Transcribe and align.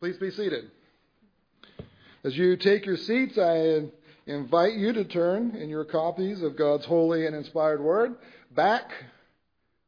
Please 0.00 0.16
be 0.16 0.30
seated. 0.30 0.70
As 2.24 2.34
you 2.34 2.56
take 2.56 2.86
your 2.86 2.96
seats, 2.96 3.36
I 3.36 3.82
invite 4.24 4.72
you 4.72 4.94
to 4.94 5.04
turn 5.04 5.54
in 5.54 5.68
your 5.68 5.84
copies 5.84 6.40
of 6.40 6.56
God's 6.56 6.86
holy 6.86 7.26
and 7.26 7.36
inspired 7.36 7.82
word 7.82 8.14
back 8.50 8.90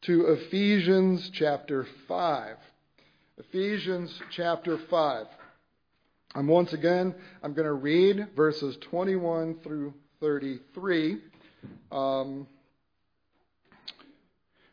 to 0.03 0.26
Ephesians 0.26 1.30
chapter 1.33 1.87
5. 2.08 2.56
Ephesians 3.38 4.21
chapter 4.30 4.76
5. 4.90 5.26
I'm 6.35 6.47
once 6.47 6.74
again, 6.74 7.15
I'm 7.42 7.54
going 7.54 7.65
to 7.65 7.72
read 7.72 8.37
verses 8.37 8.76
21 8.90 9.60
through 9.63 9.94
33. 10.21 11.21
Um, 11.90 12.47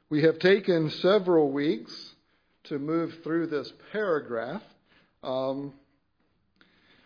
we 0.09 0.23
have 0.23 0.37
taken 0.39 0.89
several 0.89 1.49
weeks 1.49 1.93
to 2.65 2.77
move 2.77 3.13
through 3.23 3.47
this 3.47 3.71
paragraph. 3.93 4.63
Um, 5.23 5.73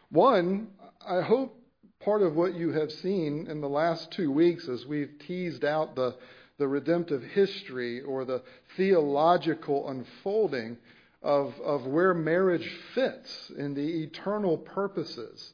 one, 0.09 0.67
I 1.05 1.21
hope 1.21 1.55
part 1.99 2.21
of 2.21 2.35
what 2.35 2.53
you 2.55 2.71
have 2.71 2.91
seen 2.91 3.47
in 3.47 3.61
the 3.61 3.69
last 3.69 4.11
two 4.11 4.31
weeks 4.31 4.67
as 4.67 4.85
we've 4.85 5.13
teased 5.25 5.63
out 5.63 5.95
the, 5.95 6.15
the 6.57 6.67
redemptive 6.67 7.23
history 7.23 8.01
or 8.01 8.25
the 8.25 8.41
theological 8.77 9.89
unfolding 9.89 10.77
of, 11.21 11.53
of 11.63 11.85
where 11.85 12.13
marriage 12.13 12.69
fits 12.93 13.51
in 13.57 13.73
the 13.73 14.03
eternal 14.03 14.57
purposes 14.57 15.53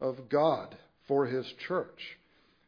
of 0.00 0.28
God 0.28 0.76
for 1.08 1.26
His 1.26 1.46
church 1.66 2.18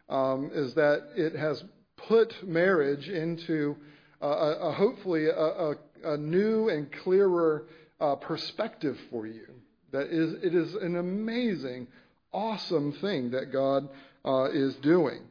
um, 0.08 0.50
is 0.52 0.74
that 0.74 1.08
it 1.16 1.34
has 1.36 1.62
put 1.96 2.46
marriage 2.46 3.08
into 3.08 3.76
a, 4.20 4.26
a, 4.26 4.72
hopefully 4.72 5.26
a, 5.26 5.72
a, 6.04 6.16
new 6.16 6.68
and 6.68 6.90
clearer 6.90 7.64
uh, 8.00 8.16
perspective 8.16 8.98
for 9.10 9.26
you. 9.26 9.46
That 9.92 10.08
is, 10.08 10.34
it 10.42 10.54
is 10.54 10.74
an 10.74 10.96
amazing, 10.96 11.86
awesome 12.32 12.92
thing 12.94 13.30
that 13.30 13.52
God 13.52 13.88
uh, 14.24 14.50
is 14.52 14.74
doing. 14.76 15.22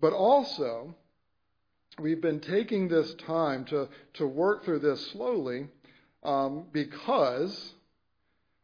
But 0.00 0.12
also, 0.12 0.94
we've 1.98 2.20
been 2.20 2.40
taking 2.40 2.88
this 2.88 3.14
time 3.26 3.64
to, 3.66 3.88
to 4.14 4.26
work 4.26 4.64
through 4.64 4.78
this 4.78 5.10
slowly 5.10 5.68
um, 6.22 6.64
because 6.72 7.74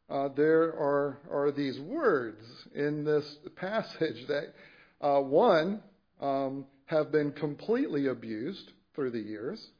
uh, 0.09 0.29
there 0.37 0.63
are, 0.63 1.19
are 1.31 1.51
these 1.51 1.79
words 1.81 2.43
in 2.75 3.05
this 3.05 3.37
passage 3.57 4.27
that, 4.29 4.55
uh, 5.01 5.21
one, 5.21 5.83
um, 6.21 6.65
have 6.87 7.11
been 7.11 7.33
completely 7.33 8.07
abused 8.07 8.73
through 8.95 9.11
the 9.11 9.21
years, 9.21 9.71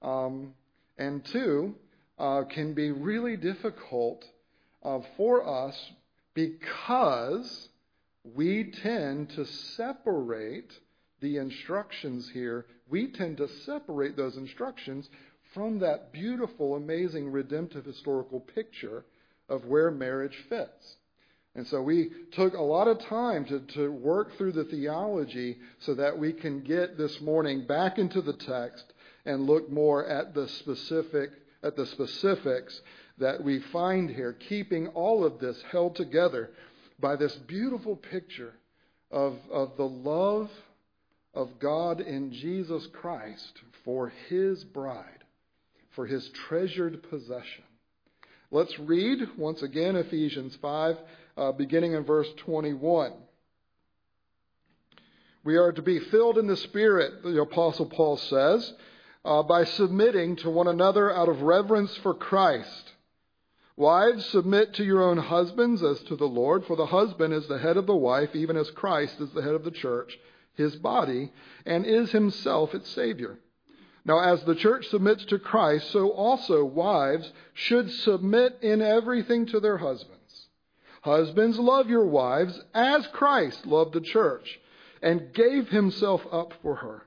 um, 0.00 0.54
and 0.96 1.24
two, 1.26 1.74
uh, 2.22 2.44
can 2.44 2.72
be 2.72 2.92
really 2.92 3.36
difficult 3.36 4.24
uh, 4.84 5.00
for 5.16 5.46
us 5.46 5.76
because 6.34 7.68
we 8.22 8.70
tend 8.80 9.28
to 9.30 9.44
separate 9.44 10.72
the 11.20 11.38
instructions 11.38 12.30
here. 12.32 12.66
We 12.88 13.08
tend 13.08 13.38
to 13.38 13.48
separate 13.66 14.16
those 14.16 14.36
instructions 14.36 15.10
from 15.52 15.80
that 15.80 16.12
beautiful, 16.12 16.76
amazing, 16.76 17.32
redemptive 17.32 17.84
historical 17.84 18.38
picture 18.38 19.04
of 19.48 19.64
where 19.64 19.90
marriage 19.90 20.44
fits. 20.48 20.96
And 21.56 21.66
so 21.66 21.82
we 21.82 22.10
took 22.30 22.54
a 22.54 22.62
lot 22.62 22.86
of 22.86 23.00
time 23.00 23.44
to, 23.46 23.60
to 23.74 23.90
work 23.90 24.38
through 24.38 24.52
the 24.52 24.64
theology 24.64 25.58
so 25.80 25.94
that 25.94 26.16
we 26.16 26.32
can 26.32 26.60
get 26.60 26.96
this 26.96 27.20
morning 27.20 27.66
back 27.66 27.98
into 27.98 28.22
the 28.22 28.32
text 28.32 28.92
and 29.26 29.46
look 29.48 29.68
more 29.68 30.06
at 30.06 30.34
the 30.34 30.48
specific 30.48 31.32
at 31.62 31.76
the 31.76 31.86
specifics 31.86 32.80
that 33.18 33.42
we 33.42 33.60
find 33.60 34.10
here, 34.10 34.32
keeping 34.32 34.88
all 34.88 35.24
of 35.24 35.38
this 35.38 35.62
held 35.70 35.94
together 35.96 36.50
by 36.98 37.16
this 37.16 37.34
beautiful 37.34 37.96
picture 37.96 38.54
of, 39.10 39.36
of 39.50 39.76
the 39.76 39.86
love 39.86 40.50
of 41.34 41.58
God 41.58 42.00
in 42.00 42.32
Jesus 42.32 42.86
Christ 42.92 43.60
for 43.84 44.12
his 44.28 44.64
bride, 44.64 45.24
for 45.90 46.06
his 46.06 46.28
treasured 46.30 47.02
possession. 47.10 47.64
Let's 48.50 48.78
read 48.78 49.20
once 49.38 49.62
again 49.62 49.96
Ephesians 49.96 50.56
5, 50.60 50.98
uh, 51.36 51.52
beginning 51.52 51.94
in 51.94 52.04
verse 52.04 52.28
21. 52.38 53.12
We 55.44 55.56
are 55.56 55.72
to 55.72 55.82
be 55.82 55.98
filled 55.98 56.38
in 56.38 56.46
the 56.46 56.56
Spirit, 56.56 57.22
the 57.22 57.40
Apostle 57.40 57.86
Paul 57.86 58.16
says, 58.16 58.72
uh, 59.24 59.42
by 59.42 59.64
submitting 59.64 60.36
to 60.36 60.50
one 60.50 60.68
another 60.68 61.14
out 61.14 61.28
of 61.28 61.42
reverence 61.42 61.94
for 61.98 62.14
Christ. 62.14 62.92
Wives, 63.76 64.26
submit 64.26 64.74
to 64.74 64.84
your 64.84 65.02
own 65.02 65.16
husbands 65.16 65.82
as 65.82 66.00
to 66.02 66.16
the 66.16 66.26
Lord, 66.26 66.66
for 66.66 66.76
the 66.76 66.86
husband 66.86 67.32
is 67.32 67.46
the 67.46 67.58
head 67.58 67.76
of 67.76 67.86
the 67.86 67.96
wife, 67.96 68.34
even 68.34 68.56
as 68.56 68.70
Christ 68.70 69.20
is 69.20 69.30
the 69.30 69.42
head 69.42 69.54
of 69.54 69.64
the 69.64 69.70
church, 69.70 70.18
his 70.54 70.76
body, 70.76 71.32
and 71.64 71.86
is 71.86 72.10
himself 72.10 72.74
its 72.74 72.90
Savior. 72.90 73.38
Now, 74.04 74.18
as 74.18 74.42
the 74.44 74.56
church 74.56 74.88
submits 74.88 75.24
to 75.26 75.38
Christ, 75.38 75.90
so 75.90 76.10
also 76.10 76.64
wives 76.64 77.32
should 77.54 77.90
submit 77.90 78.58
in 78.60 78.82
everything 78.82 79.46
to 79.46 79.60
their 79.60 79.78
husbands. 79.78 80.48
Husbands, 81.02 81.58
love 81.58 81.88
your 81.88 82.06
wives 82.06 82.60
as 82.74 83.06
Christ 83.08 83.66
loved 83.66 83.94
the 83.94 84.00
church 84.00 84.60
and 85.00 85.32
gave 85.32 85.68
himself 85.68 86.26
up 86.30 86.52
for 86.62 86.76
her 86.76 87.06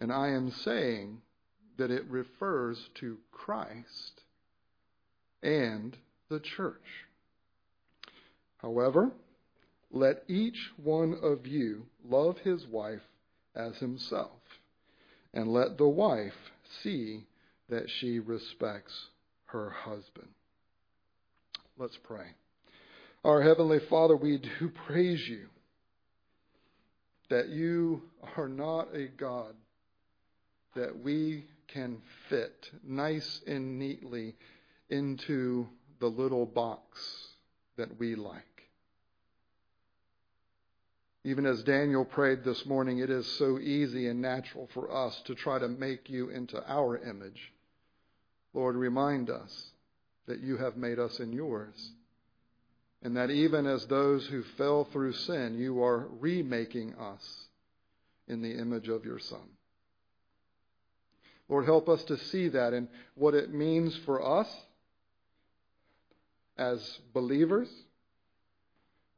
And 0.00 0.10
I 0.10 0.28
am 0.28 0.50
saying 0.50 1.20
that 1.76 1.90
it 1.90 2.10
refers 2.10 2.88
to 2.96 3.18
Christ 3.30 4.22
and 5.42 5.96
the 6.28 6.40
church. 6.40 7.06
However, 8.58 9.12
let 9.90 10.24
each 10.28 10.70
one 10.82 11.18
of 11.22 11.46
you 11.46 11.86
love 12.04 12.38
his 12.38 12.66
wife 12.66 13.02
as 13.54 13.76
himself, 13.76 14.40
and 15.34 15.52
let 15.52 15.76
the 15.76 15.88
wife 15.88 16.50
see 16.82 17.26
that 17.68 17.90
she 17.90 18.18
respects 18.18 19.08
her 19.46 19.70
husband. 19.70 20.28
Let's 21.76 21.98
pray. 22.04 22.26
Our 23.24 23.42
Heavenly 23.42 23.80
Father, 23.90 24.16
we 24.16 24.38
do 24.38 24.70
praise 24.86 25.26
you 25.28 25.46
that 27.28 27.48
you 27.48 28.02
are 28.36 28.48
not 28.48 28.94
a 28.94 29.06
God 29.06 29.54
that 30.74 31.02
we 31.02 31.44
can 31.68 31.98
fit 32.28 32.70
nice 32.82 33.40
and 33.46 33.78
neatly 33.78 34.34
into 34.88 35.66
the 36.00 36.06
little 36.06 36.46
box 36.46 37.00
that 37.76 37.98
we 37.98 38.14
like. 38.14 38.44
Even 41.24 41.44
as 41.44 41.62
Daniel 41.62 42.04
prayed 42.04 42.44
this 42.44 42.64
morning, 42.64 42.98
it 42.98 43.10
is 43.10 43.26
so 43.38 43.58
easy 43.58 44.06
and 44.08 44.22
natural 44.22 44.68
for 44.72 44.90
us 44.90 45.20
to 45.26 45.34
try 45.34 45.58
to 45.58 45.68
make 45.68 46.08
you 46.08 46.30
into 46.30 46.62
our 46.66 46.96
image. 46.98 47.52
Lord, 48.54 48.74
remind 48.74 49.28
us 49.28 49.70
that 50.26 50.40
you 50.40 50.56
have 50.56 50.76
made 50.76 50.98
us 50.98 51.20
in 51.20 51.32
yours. 51.32 51.92
And 53.02 53.16
that 53.16 53.30
even 53.30 53.66
as 53.66 53.86
those 53.86 54.26
who 54.26 54.42
fell 54.56 54.84
through 54.84 55.12
sin, 55.12 55.58
you 55.58 55.82
are 55.82 56.08
remaking 56.20 56.94
us 56.94 57.46
in 58.28 58.42
the 58.42 58.58
image 58.58 58.88
of 58.88 59.04
your 59.04 59.18
Son. 59.18 59.48
Lord, 61.50 61.66
help 61.66 61.90
us 61.90 62.02
to 62.04 62.16
see 62.16 62.48
that 62.48 62.72
and 62.72 62.88
what 63.14 63.34
it 63.34 63.52
means 63.52 63.94
for 64.06 64.24
us 64.24 64.48
as 66.56 66.98
believers 67.12 67.68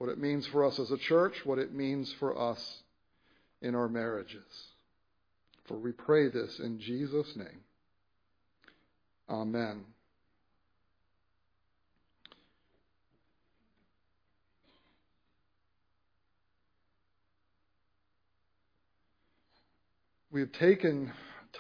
what 0.03 0.11
it 0.11 0.19
means 0.19 0.45
for 0.49 0.65
us 0.65 0.81
as 0.81 0.91
a 0.91 0.99
church, 0.99 1.47
what 1.47 1.61
it 1.61 1.73
means 1.73 2.13
for 2.19 2.37
us 2.37 2.83
in 3.61 3.77
our 3.77 3.89
marriages. 3.89 4.43
For 5.67 5.77
we 5.77 5.93
pray 5.93 6.29
this 6.29 6.59
in 6.59 6.81
Jesus' 6.81 7.37
name. 7.37 7.61
Amen. 9.31 9.85
We 20.33 20.41
have 20.41 20.51
taken 20.51 21.13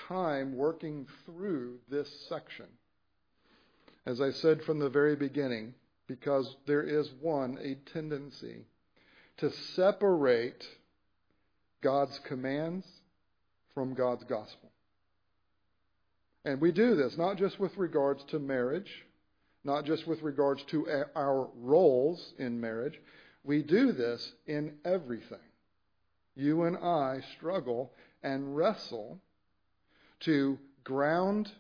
time 0.09 0.57
working 0.57 1.07
through 1.25 1.79
this 1.89 2.09
section. 2.29 2.67
As 4.07 4.21
I 4.21 4.31
said 4.31 4.63
from 4.63 4.79
the 4.79 4.89
very 4.89 5.17
beginning, 5.17 5.75
because 6.07 6.57
there 6.67 6.83
is 6.83 7.11
one, 7.21 7.59
a 7.63 7.77
tendency 7.93 8.67
to 9.39 9.51
separate 9.75 10.67
God's 11.83 12.19
commands 12.21 12.87
from 13.75 13.95
God's 13.95 14.25
gospel. 14.25 14.71
And 16.45 16.61
we 16.61 16.73
do 16.73 16.97
this 16.97 17.17
not 17.17 17.39
just 17.39 17.59
with 17.61 17.77
regards 17.77 18.25
to 18.25 18.39
marriage, 18.39 19.05
not 19.65 19.85
just 19.85 20.07
with 20.07 20.23
regards 20.23 20.63
to 20.65 21.05
our 21.15 21.49
roles 21.57 22.35
in 22.39 22.61
marriage. 22.61 23.01
We 23.45 23.63
do 23.63 23.93
this 23.93 24.33
in 24.47 24.75
everything. 24.85 25.39
You 26.35 26.65
and 26.65 26.77
I 26.77 27.21
struggle 27.37 27.93
and 28.23 28.57
wrestle 28.57 29.21
to 30.23 30.59
ground 30.85 31.51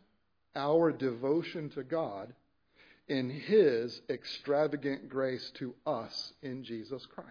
our 0.54 0.92
devotion 0.92 1.70
to 1.70 1.82
God 1.82 2.32
in 3.08 3.30
His 3.30 4.00
extravagant 4.08 5.08
grace 5.08 5.50
to 5.54 5.74
us 5.86 6.32
in 6.42 6.64
Jesus 6.64 7.04
Christ. 7.06 7.28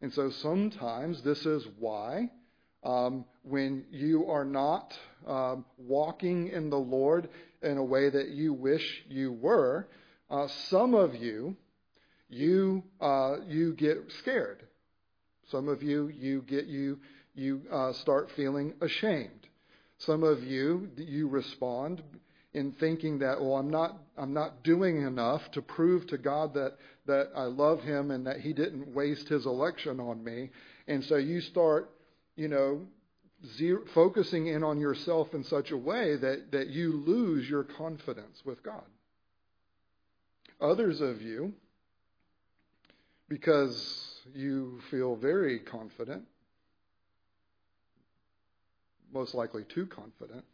And 0.00 0.12
so 0.12 0.30
sometimes 0.30 1.22
this 1.22 1.46
is 1.46 1.66
why, 1.78 2.30
um, 2.82 3.24
when 3.42 3.84
you 3.90 4.30
are 4.30 4.44
not 4.44 4.92
um, 5.26 5.64
walking 5.78 6.48
in 6.48 6.68
the 6.68 6.78
Lord 6.78 7.28
in 7.62 7.78
a 7.78 7.84
way 7.84 8.10
that 8.10 8.28
you 8.28 8.52
wish 8.52 9.02
you 9.08 9.32
were, 9.32 9.88
uh, 10.30 10.48
some 10.68 10.94
of 10.94 11.14
you, 11.14 11.56
you 12.28 12.82
uh, 13.00 13.36
you 13.46 13.74
get 13.74 13.96
scared. 14.18 14.66
Some 15.50 15.68
of 15.68 15.82
you, 15.82 16.08
you 16.08 16.42
get 16.42 16.66
you 16.66 16.98
you 17.34 17.62
uh, 17.70 17.92
start 17.94 18.30
feeling 18.36 18.74
ashamed. 18.80 19.46
Some 19.98 20.22
of 20.22 20.42
you, 20.42 20.88
you 20.96 21.28
respond 21.28 22.02
in 22.52 22.72
thinking 22.72 23.18
that, 23.18 23.40
well, 23.40 23.56
I'm 23.56 23.70
not, 23.70 23.98
I'm 24.16 24.32
not 24.32 24.62
doing 24.62 25.02
enough 25.02 25.42
to 25.52 25.62
prove 25.62 26.06
to 26.08 26.18
God 26.18 26.54
that, 26.54 26.76
that 27.06 27.30
I 27.34 27.44
love 27.44 27.80
Him 27.82 28.10
and 28.10 28.26
that 28.26 28.40
He 28.40 28.52
didn't 28.52 28.94
waste 28.94 29.28
His 29.28 29.46
election 29.46 29.98
on 29.98 30.22
me. 30.22 30.50
And 30.86 31.02
so 31.04 31.16
you 31.16 31.40
start, 31.40 31.90
you 32.36 32.48
know, 32.48 32.82
zero, 33.56 33.82
focusing 33.94 34.46
in 34.46 34.62
on 34.62 34.78
yourself 34.78 35.34
in 35.34 35.42
such 35.44 35.70
a 35.72 35.76
way 35.76 36.16
that, 36.16 36.52
that 36.52 36.68
you 36.68 36.92
lose 36.92 37.48
your 37.48 37.64
confidence 37.64 38.40
with 38.44 38.62
God. 38.62 38.84
Others 40.60 41.00
of 41.00 41.20
you, 41.20 41.52
because 43.28 44.20
you 44.32 44.80
feel 44.90 45.16
very 45.16 45.58
confident, 45.58 46.22
most 49.14 49.34
likely 49.34 49.64
too 49.74 49.86
confident 49.86 50.44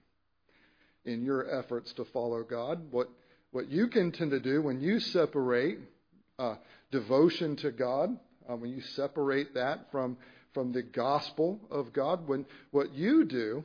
in 1.05 1.25
your 1.25 1.51
efforts 1.59 1.93
to 1.95 2.05
follow 2.05 2.43
God. 2.43 2.93
What, 2.93 3.09
what 3.51 3.69
you 3.69 3.89
can 3.89 4.13
tend 4.13 4.31
to 4.33 4.41
do 4.41 4.63
when 4.63 4.81
you 4.81 5.01
separate 5.01 5.79
uh, 6.39 6.57
devotion 6.91 7.57
to 7.57 7.71
God, 7.71 8.11
uh, 8.49 8.57
when 8.57 8.71
you 8.71 8.83
separate 8.83 9.55
that 9.55 9.91
from, 9.91 10.19
from 10.53 10.73
the 10.73 10.83
gospel 10.83 11.61
of 11.71 11.93
God, 11.93 12.29
when 12.29 12.45
what 12.71 12.93
you 12.93 13.25
do 13.25 13.65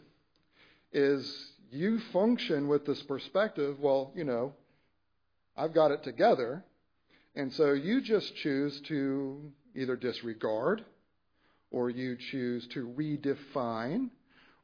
is 0.94 1.52
you 1.72 2.00
function 2.14 2.70
with 2.70 2.86
this 2.86 3.02
perspective, 3.04 3.78
well, 3.80 4.14
you 4.16 4.24
know, 4.24 4.54
I've 5.58 5.74
got 5.74 5.92
it 5.92 6.04
together. 6.04 6.64
And 7.36 7.52
so 7.54 7.74
you 7.74 8.02
just 8.02 8.34
choose 8.38 8.80
to 8.88 9.52
either 9.76 9.98
disregard 9.98 10.86
or 11.70 11.90
you 11.90 12.16
choose 12.32 12.66
to 12.68 12.88
redefine 12.98 14.10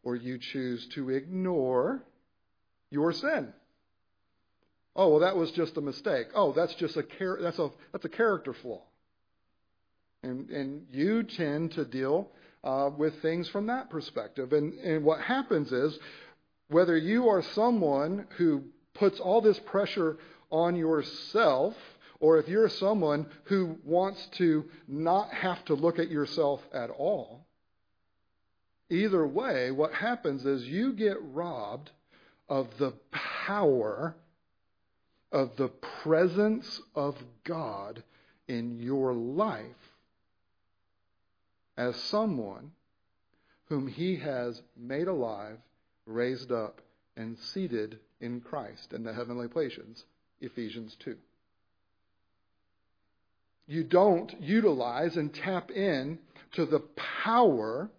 or 0.04 0.16
you 0.16 0.38
choose 0.38 0.88
to 0.96 1.10
ignore 1.10 2.04
your 2.90 3.14
sin. 3.14 3.54
Oh, 4.96 5.10
well, 5.10 5.20
that 5.22 5.38
was 5.38 5.52
just 5.52 5.78
a 5.78 5.82
mistake. 5.82 6.28
Oh, 6.36 6.52
that's 6.52 6.74
just 6.76 6.98
a 6.98 7.04
char- 7.04 7.40
that's 7.42 7.60
a 7.60 7.70
that's 7.92 8.06
a 8.06 8.10
character 8.10 8.54
flaw. 8.54 8.82
And 10.24 10.50
and 10.50 10.88
you 10.92 11.24
tend 11.24 11.72
to 11.74 11.86
deal 11.86 12.30
uh, 12.64 12.90
with 12.96 13.22
things 13.22 13.48
from 13.50 13.68
that 13.68 13.90
perspective. 13.90 14.52
And 14.52 14.74
and 14.80 15.04
what 15.04 15.22
happens 15.22 15.72
is, 15.72 15.98
whether 16.68 16.98
you 16.98 17.30
are 17.30 17.42
someone 17.42 18.28
who 18.38 18.64
puts 18.94 19.20
all 19.20 19.40
this 19.40 19.60
pressure 19.60 20.18
on 20.52 20.76
yourself, 20.76 21.74
or 22.20 22.38
if 22.38 22.50
you're 22.50 22.70
someone 22.70 23.28
who 23.46 23.78
wants 23.86 24.28
to 24.38 24.66
not 24.88 25.30
have 25.34 25.64
to 25.66 25.74
look 25.74 26.00
at 26.00 26.10
yourself 26.10 26.62
at 26.74 26.90
all, 26.90 27.46
Either 28.92 29.26
way, 29.26 29.72
what 29.72 29.94
happens 29.94 30.46
is 30.46 30.68
you 30.68 30.92
get 30.92 31.16
robbed 31.22 31.90
of 32.50 32.68
the 32.78 32.92
power 33.46 34.14
of 35.32 35.56
the 35.56 35.70
presence 36.04 36.82
of 36.94 37.16
God 37.46 38.04
in 38.50 38.82
your 38.82 39.14
life 39.14 39.64
as 41.78 41.96
someone 41.96 42.72
whom 43.70 43.88
He 43.88 44.18
has 44.18 44.62
made 44.76 45.08
alive, 45.08 45.58
raised 46.06 46.52
up, 46.52 46.82
and 47.16 47.40
seated 47.40 47.98
in 48.20 48.42
Christ 48.42 48.92
in 48.92 49.04
the 49.04 49.14
heavenly 49.14 49.48
places. 49.48 50.04
Ephesians 50.42 50.98
2. 51.00 51.16
You 53.68 53.86
don't 53.86 54.36
utilize 54.42 55.16
and 55.16 55.34
tap 55.34 55.72
in 55.72 56.20
to 56.52 56.66
the 56.66 56.82
power 57.24 57.90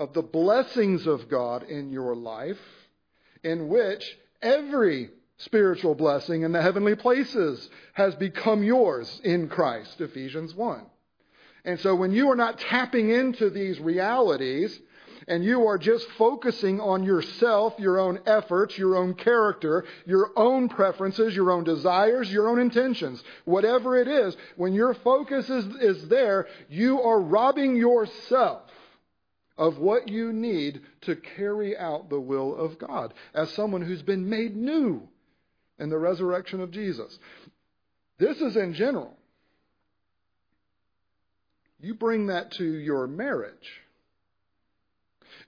of 0.00 0.14
the 0.14 0.22
blessings 0.22 1.06
of 1.06 1.28
God 1.28 1.62
in 1.64 1.90
your 1.90 2.16
life, 2.16 2.58
in 3.44 3.68
which 3.68 4.02
every 4.40 5.10
spiritual 5.36 5.94
blessing 5.94 6.42
in 6.42 6.52
the 6.52 6.62
heavenly 6.62 6.96
places 6.96 7.68
has 7.92 8.14
become 8.14 8.64
yours 8.64 9.20
in 9.22 9.48
Christ, 9.48 10.00
Ephesians 10.00 10.54
1. 10.54 10.86
And 11.66 11.78
so 11.80 11.94
when 11.94 12.12
you 12.12 12.30
are 12.30 12.36
not 12.36 12.58
tapping 12.58 13.10
into 13.10 13.50
these 13.50 13.78
realities, 13.78 14.80
and 15.28 15.44
you 15.44 15.66
are 15.66 15.76
just 15.76 16.08
focusing 16.12 16.80
on 16.80 17.04
yourself, 17.04 17.74
your 17.78 18.00
own 18.00 18.20
efforts, 18.24 18.78
your 18.78 18.96
own 18.96 19.12
character, 19.12 19.84
your 20.06 20.30
own 20.34 20.70
preferences, 20.70 21.36
your 21.36 21.50
own 21.50 21.62
desires, 21.62 22.32
your 22.32 22.48
own 22.48 22.58
intentions, 22.58 23.22
whatever 23.44 24.00
it 24.00 24.08
is, 24.08 24.34
when 24.56 24.72
your 24.72 24.94
focus 24.94 25.50
is, 25.50 25.66
is 25.76 26.08
there, 26.08 26.46
you 26.70 27.02
are 27.02 27.20
robbing 27.20 27.76
yourself 27.76 28.62
of 29.60 29.76
what 29.76 30.08
you 30.08 30.32
need 30.32 30.80
to 31.02 31.14
carry 31.14 31.76
out 31.76 32.08
the 32.08 32.18
will 32.18 32.56
of 32.56 32.78
God 32.78 33.12
as 33.34 33.52
someone 33.52 33.82
who's 33.82 34.00
been 34.00 34.28
made 34.28 34.56
new 34.56 35.06
in 35.78 35.90
the 35.90 35.98
resurrection 35.98 36.60
of 36.60 36.70
Jesus. 36.70 37.18
This 38.18 38.38
is 38.38 38.56
in 38.56 38.72
general. 38.72 39.14
You 41.78 41.92
bring 41.94 42.28
that 42.28 42.52
to 42.52 42.64
your 42.64 43.06
marriage. 43.06 43.82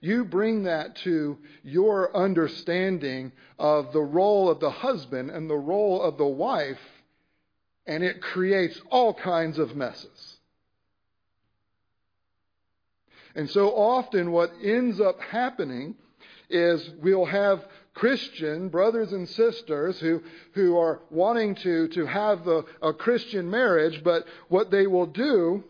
You 0.02 0.26
bring 0.26 0.64
that 0.64 0.96
to 1.04 1.38
your 1.62 2.14
understanding 2.14 3.32
of 3.58 3.94
the 3.94 4.00
role 4.00 4.50
of 4.50 4.60
the 4.60 4.70
husband 4.70 5.30
and 5.30 5.48
the 5.48 5.56
role 5.56 6.02
of 6.02 6.18
the 6.18 6.26
wife, 6.26 6.80
and 7.86 8.04
it 8.04 8.20
creates 8.20 8.78
all 8.90 9.14
kinds 9.14 9.58
of 9.58 9.74
messes. 9.74 10.31
And 13.34 13.50
so 13.50 13.70
often 13.70 14.32
what 14.32 14.52
ends 14.62 15.00
up 15.00 15.20
happening 15.20 15.94
is 16.50 16.90
we'll 17.00 17.24
have 17.24 17.64
Christian 17.94 18.68
brothers 18.68 19.12
and 19.12 19.28
sisters 19.28 19.98
who, 19.98 20.22
who 20.54 20.78
are 20.78 21.00
wanting 21.10 21.54
to, 21.56 21.88
to 21.88 22.06
have 22.06 22.46
a, 22.46 22.64
a 22.80 22.92
Christian 22.92 23.50
marriage, 23.50 24.02
but 24.02 24.24
what 24.48 24.70
they 24.70 24.86
will 24.86 25.06
do 25.06 25.64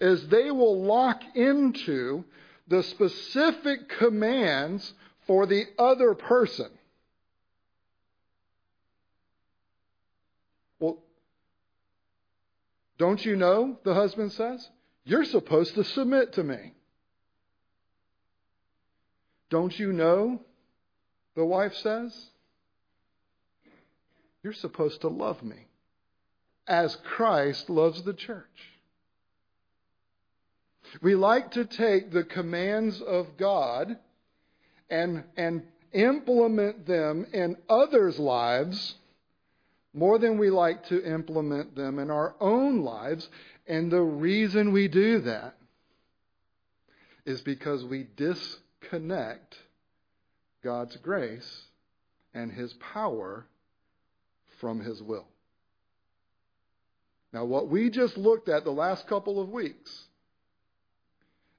is 0.00 0.28
they 0.28 0.50
will 0.50 0.82
lock 0.84 1.20
into 1.34 2.24
the 2.68 2.82
specific 2.84 3.88
commands 3.98 4.94
for 5.26 5.46
the 5.46 5.64
other 5.78 6.14
person. 6.14 6.70
Well, 10.78 10.98
don't 12.96 13.24
you 13.24 13.36
know, 13.36 13.76
the 13.84 13.94
husband 13.94 14.32
says? 14.32 14.68
You're 15.04 15.24
supposed 15.24 15.74
to 15.74 15.84
submit 15.84 16.34
to 16.34 16.44
me. 16.44 16.74
Don't 19.50 19.76
you 19.78 19.92
know? 19.92 20.40
The 21.34 21.44
wife 21.44 21.74
says. 21.74 22.30
You're 24.42 24.52
supposed 24.52 25.02
to 25.02 25.08
love 25.08 25.42
me 25.42 25.66
as 26.66 26.96
Christ 26.96 27.68
loves 27.68 28.02
the 28.02 28.14
church. 28.14 28.46
We 31.02 31.14
like 31.14 31.52
to 31.52 31.64
take 31.64 32.10
the 32.10 32.24
commands 32.24 33.00
of 33.00 33.36
God 33.36 33.96
and, 34.88 35.24
and 35.36 35.62
implement 35.92 36.86
them 36.86 37.26
in 37.32 37.56
others' 37.68 38.18
lives 38.18 38.94
more 39.92 40.18
than 40.18 40.38
we 40.38 40.50
like 40.50 40.86
to 40.86 41.04
implement 41.04 41.74
them 41.74 41.98
in 41.98 42.10
our 42.10 42.34
own 42.40 42.82
lives. 42.82 43.28
And 43.66 43.90
the 43.90 44.00
reason 44.00 44.72
we 44.72 44.88
do 44.88 45.20
that 45.20 45.56
is 47.24 47.40
because 47.40 47.84
we 47.84 48.06
disconnect 48.16 48.64
God's 50.62 50.96
grace 50.96 51.62
and 52.34 52.52
His 52.52 52.72
power 52.74 53.46
from 54.60 54.80
His 54.80 55.02
will. 55.02 55.26
Now, 57.32 57.44
what 57.44 57.68
we 57.68 57.90
just 57.90 58.16
looked 58.16 58.48
at 58.48 58.64
the 58.64 58.72
last 58.72 59.06
couple 59.06 59.40
of 59.40 59.50
weeks 59.50 60.04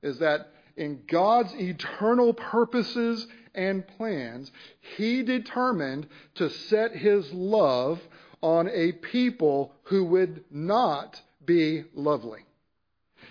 is 0.02 0.20
that 0.20 0.52
in 0.76 1.02
God's 1.08 1.54
eternal 1.54 2.34
purposes 2.34 3.28
and 3.54 3.88
plans, 3.98 4.52
He 4.98 5.24
determined 5.24 6.08
to 6.36 6.50
set 6.50 6.96
His 6.96 7.32
love 7.32 8.02
on 8.42 8.70
a 8.70 8.92
people 8.92 9.74
who 9.84 10.04
would 10.06 10.44
not 10.50 11.22
be 11.46 11.86
lovely. 11.94 12.42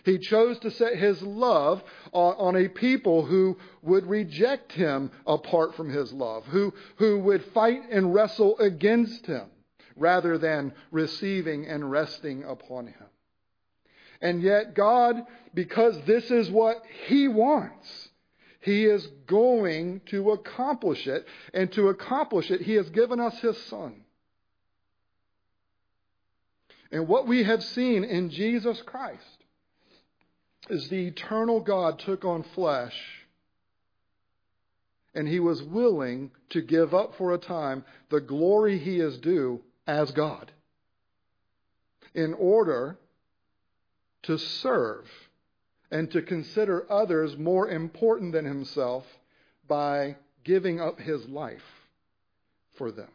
He 0.05 0.19
chose 0.19 0.59
to 0.61 0.71
set 0.71 0.97
his 0.97 1.23
love 1.23 1.83
on, 2.13 2.57
a 2.57 2.69
people 2.69 3.25
who 3.25 3.59
would 3.83 4.07
reject 4.07 4.73
him 4.73 5.11
apart 5.27 5.75
from 5.75 5.91
his 5.91 6.13
love, 6.13 6.47
who, 6.47 6.73
who 6.97 7.19
would 7.21 7.45
fight 7.47 7.83
and 7.91 8.15
wrestle 8.15 8.59
against 8.59 9.27
him 9.27 9.47
rather 9.97 10.39
than 10.39 10.73
receiving 10.91 11.67
and 11.67 11.91
resting 11.91 12.45
upon 12.45 12.87
him. 12.87 13.07
And 14.23 14.43
yet, 14.43 14.75
God, 14.75 15.25
because 15.55 15.99
this 16.07 16.31
is 16.31 16.51
what 16.51 16.83
he 17.07 17.29
wants, 17.29 18.09
he 18.61 18.85
is 18.85 19.07
going 19.27 20.03
to 20.07 20.33
accomplish 20.33 21.07
it. 21.07 21.27
And 21.55 21.73
to 21.73 21.89
accomplish 21.89 22.51
it, 22.51 22.61
he 22.61 22.75
has 22.75 22.91
given 22.91 23.19
us 23.19 23.39
his 23.41 23.57
son. 23.65 24.03
And 26.93 27.09
what 27.09 27.27
we 27.27 27.45
have 27.45 27.63
seen 27.63 28.05
in 28.05 28.31
Jesus 28.31 28.83
Christ 28.83 29.40
is 30.71 30.89
the 30.89 31.09
eternal 31.09 31.61
God 31.61 31.99
took 31.99 32.25
on 32.25 32.45
flesh 32.55 32.95
and 35.15 35.27
he 35.27 35.41
was 35.41 35.63
willing 35.63 36.31
to 36.51 36.63
give 36.63 36.95
up 36.95 37.17
for 37.17 37.35
a 37.35 37.39
time 37.39 37.85
the 38.11 38.21
glory 38.21 38.79
he 38.79 39.01
is 39.01 39.19
due 39.19 39.61
as 39.87 40.11
God 40.13 40.53
in 42.15 42.35
order 42.35 42.99
to 44.23 44.39
serve 44.39 45.07
and 45.91 46.11
to 46.13 46.23
consider 46.23 46.91
others 46.91 47.37
more 47.37 47.69
important 47.69 48.33
than 48.33 48.45
himself 48.45 49.05
by 49.67 50.17
giving 50.45 50.81
up 50.81 51.01
his 51.01 51.27
life 51.29 51.89
for 52.77 52.93
them. 52.93 53.11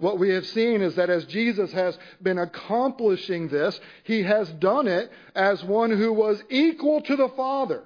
What 0.00 0.18
we 0.18 0.30
have 0.30 0.46
seen 0.46 0.80
is 0.80 0.96
that 0.96 1.10
as 1.10 1.26
Jesus 1.26 1.70
has 1.72 1.96
been 2.22 2.38
accomplishing 2.38 3.48
this, 3.48 3.78
he 4.04 4.22
has 4.22 4.50
done 4.54 4.88
it 4.88 5.12
as 5.34 5.62
one 5.62 5.90
who 5.90 6.12
was 6.12 6.42
equal 6.48 7.02
to 7.02 7.16
the 7.16 7.28
Father. 7.28 7.84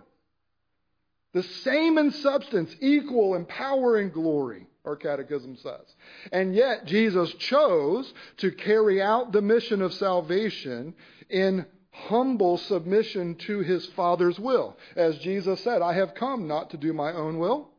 The 1.33 1.42
same 1.42 1.99
in 1.99 2.12
substance, 2.12 2.75
equal 2.80 3.35
in 3.35 3.44
power 3.47 3.97
and 3.97 4.12
glory, 4.12 4.68
our 4.85 4.94
catechism 4.94 5.56
says. 5.56 5.94
And 6.30 6.54
yet, 6.54 6.87
Jesus 6.87 7.35
chose 7.35 8.14
to 8.37 8.52
carry 8.52 9.02
out 9.02 9.33
the 9.33 9.42
mission 9.42 9.83
of 9.83 9.92
salvation 9.92 10.94
in 11.28 11.66
humble 11.90 12.59
submission 12.59 13.35
to 13.37 13.59
his 13.61 13.87
Father's 13.97 14.38
will. 14.38 14.76
As 14.94 15.18
Jesus 15.18 15.61
said, 15.64 15.83
I 15.83 15.94
have 15.94 16.14
come 16.14 16.47
not 16.47 16.71
to 16.71 16.76
do 16.76 16.92
my 16.92 17.12
own 17.12 17.38
will, 17.40 17.71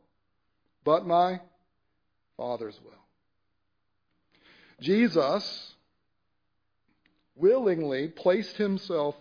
but 0.84 1.06
my 1.06 1.40
Father's 2.36 2.78
will. 2.84 3.05
Jesus 4.80 5.74
willingly 7.34 8.08
placed 8.08 8.56
himself 8.56 9.14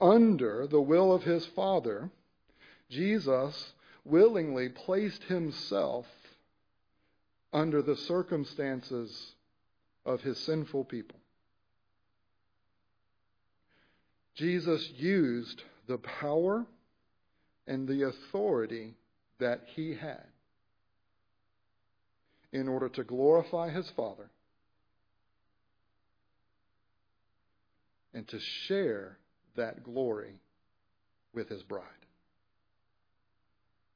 under 0.00 0.66
the 0.66 0.80
will 0.80 1.12
of 1.12 1.22
his 1.22 1.46
Father. 1.46 2.10
Jesus 2.90 3.72
willingly 4.04 4.68
placed 4.68 5.22
himself 5.24 6.06
under 7.52 7.82
the 7.82 7.96
circumstances 7.96 9.32
of 10.04 10.20
his 10.22 10.38
sinful 10.38 10.84
people. 10.84 11.18
Jesus 14.34 14.90
used 14.96 15.62
the 15.86 15.98
power 15.98 16.66
and 17.66 17.86
the 17.86 18.02
authority 18.02 18.94
that 19.38 19.62
he 19.74 19.94
had 19.94 20.26
in 22.52 22.68
order 22.68 22.88
to 22.88 23.04
glorify 23.04 23.70
his 23.70 23.88
Father 23.90 24.28
and 28.14 28.26
to 28.28 28.38
share 28.68 29.18
that 29.56 29.82
glory 29.82 30.40
with 31.34 31.48
his 31.48 31.62
bride. 31.62 31.82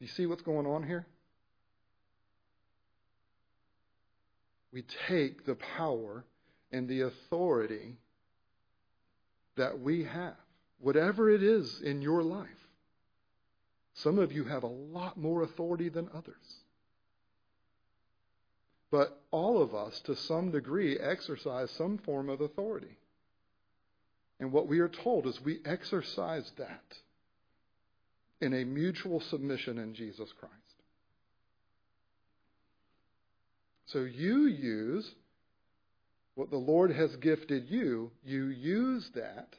You 0.01 0.09
see 0.09 0.27
what's 0.27 0.43
going 0.43 0.67
on 0.67 0.83
here? 0.83 1.07
We 4.73 4.85
take 5.09 5.47
the 5.47 5.57
power 5.77 6.25
and 6.71 6.89
the 6.89 7.03
authority 7.03 7.97
that 9.57 9.81
we 9.81 10.05
have, 10.05 10.37
whatever 10.79 11.31
it 11.31 11.43
is 11.43 11.81
in 11.81 12.03
your 12.03 12.23
life. 12.23 12.49
Some 13.95 14.19
of 14.19 14.33
you 14.33 14.45
have 14.45 14.63
a 14.63 14.69
lot 14.69 15.17
more 15.17 15.43
authority 15.43 15.89
than 15.89 16.09
others. 16.15 16.63
But 18.91 19.21
all 19.31 19.61
of 19.61 19.75
us, 19.75 20.01
to 20.03 20.15
some 20.15 20.51
degree, 20.51 20.97
exercise 20.99 21.71
some 21.73 21.99
form 21.99 22.29
of 22.29 22.41
authority. 22.41 22.97
And 24.41 24.53
what 24.53 24.69
we 24.69 24.79
are 24.81 24.89
told 24.89 25.27
is 25.27 25.41
we 25.41 25.61
exercise 25.65 26.51
that 26.59 26.97
in 28.41 28.55
a 28.55 28.65
mutual 28.65 29.21
submission 29.21 29.79
in 29.79 29.95
Jesus 29.95 30.33
Christ. 30.39 30.55
So 33.87 34.01
you 34.01 34.47
use 34.47 35.11
what 36.35 36.51
the 36.51 36.57
Lord 36.57 36.93
has 36.93 37.17
gifted 37.17 37.69
you, 37.69 38.13
you 38.25 38.47
use 38.47 39.11
that 39.17 39.55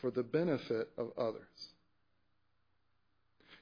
for 0.00 0.10
the 0.10 0.22
benefit 0.22 0.88
of 0.96 1.10
others. 1.18 1.42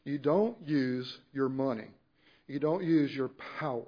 You 0.05 0.19
don't 0.19 0.57
use 0.65 1.19
your 1.33 1.49
money. 1.49 1.89
You 2.47 2.61
don't 2.61 2.85
use 2.85 3.11
your 3.13 3.31
power. 3.59 3.85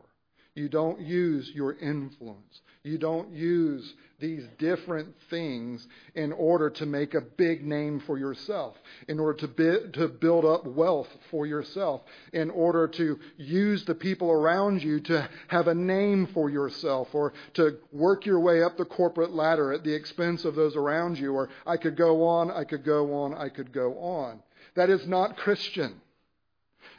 You 0.61 0.69
don't 0.69 1.01
use 1.01 1.51
your 1.55 1.73
influence. 1.73 2.61
You 2.83 2.99
don't 2.99 3.33
use 3.33 3.95
these 4.19 4.47
different 4.59 5.15
things 5.31 5.89
in 6.15 6.33
order 6.33 6.69
to 6.69 6.85
make 6.85 7.15
a 7.15 7.23
big 7.23 7.65
name 7.65 8.01
for 8.01 8.19
yourself, 8.19 8.77
in 9.09 9.19
order 9.19 9.39
to, 9.39 9.49
bi- 9.49 9.91
to 9.99 10.09
build 10.09 10.45
up 10.45 10.67
wealth 10.67 11.09
for 11.31 11.47
yourself, 11.47 12.03
in 12.35 12.51
order 12.51 12.87
to 12.89 13.19
use 13.39 13.87
the 13.87 13.95
people 13.95 14.31
around 14.31 14.83
you 14.83 15.01
to 15.01 15.27
have 15.49 15.67
a 15.67 15.75
name 15.75 16.29
for 16.35 16.51
yourself, 16.51 17.09
or 17.15 17.33
to 17.55 17.79
work 17.91 18.27
your 18.27 18.41
way 18.41 18.63
up 18.63 18.77
the 18.77 18.85
corporate 18.85 19.33
ladder 19.33 19.73
at 19.73 19.83
the 19.83 19.95
expense 19.95 20.45
of 20.45 20.57
those 20.57 20.77
around 20.77 21.19
you, 21.19 21.33
or 21.33 21.49
I 21.67 21.79
could 21.79 21.97
go 21.97 22.27
on, 22.27 22.51
I 22.51 22.65
could 22.65 22.85
go 22.85 23.15
on, 23.15 23.33
I 23.33 23.49
could 23.49 23.73
go 23.73 23.99
on. 23.99 24.43
That 24.75 24.91
is 24.91 25.07
not 25.07 25.39
Christian. 25.39 26.03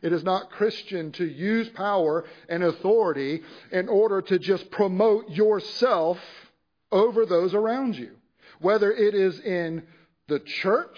It 0.01 0.13
is 0.13 0.23
not 0.23 0.49
Christian 0.51 1.11
to 1.13 1.25
use 1.25 1.69
power 1.69 2.25
and 2.49 2.63
authority 2.63 3.41
in 3.71 3.87
order 3.87 4.21
to 4.21 4.39
just 4.39 4.71
promote 4.71 5.29
yourself 5.29 6.17
over 6.91 7.25
those 7.25 7.53
around 7.53 7.95
you. 7.95 8.11
Whether 8.59 8.91
it 8.91 9.13
is 9.13 9.39
in 9.39 9.83
the 10.27 10.39
church, 10.39 10.97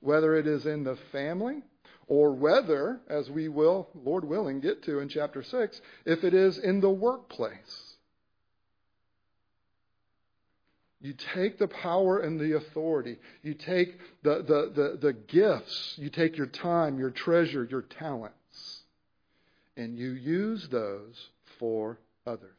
whether 0.00 0.36
it 0.36 0.46
is 0.46 0.66
in 0.66 0.84
the 0.84 0.96
family, 1.12 1.62
or 2.06 2.32
whether, 2.32 3.00
as 3.08 3.28
we 3.28 3.48
will, 3.48 3.88
Lord 3.94 4.24
willing, 4.24 4.60
get 4.60 4.82
to 4.84 5.00
in 5.00 5.08
chapter 5.08 5.42
6, 5.42 5.80
if 6.06 6.24
it 6.24 6.32
is 6.32 6.58
in 6.58 6.80
the 6.80 6.90
workplace. 6.90 7.88
You 11.00 11.14
take 11.34 11.58
the 11.58 11.68
power 11.68 12.18
and 12.18 12.40
the 12.40 12.56
authority. 12.56 13.18
You 13.42 13.54
take 13.54 13.98
the, 14.22 14.42
the, 14.42 14.72
the, 14.74 14.98
the, 15.00 15.12
gifts. 15.12 15.94
You 15.96 16.10
take 16.10 16.36
your 16.36 16.48
time, 16.48 16.98
your 16.98 17.10
treasure, 17.10 17.68
your 17.70 17.82
talents, 17.82 18.34
and 19.78 19.96
you 19.96 20.10
use 20.10 20.68
those 20.68 21.28
for 21.58 21.98
others. 22.26 22.50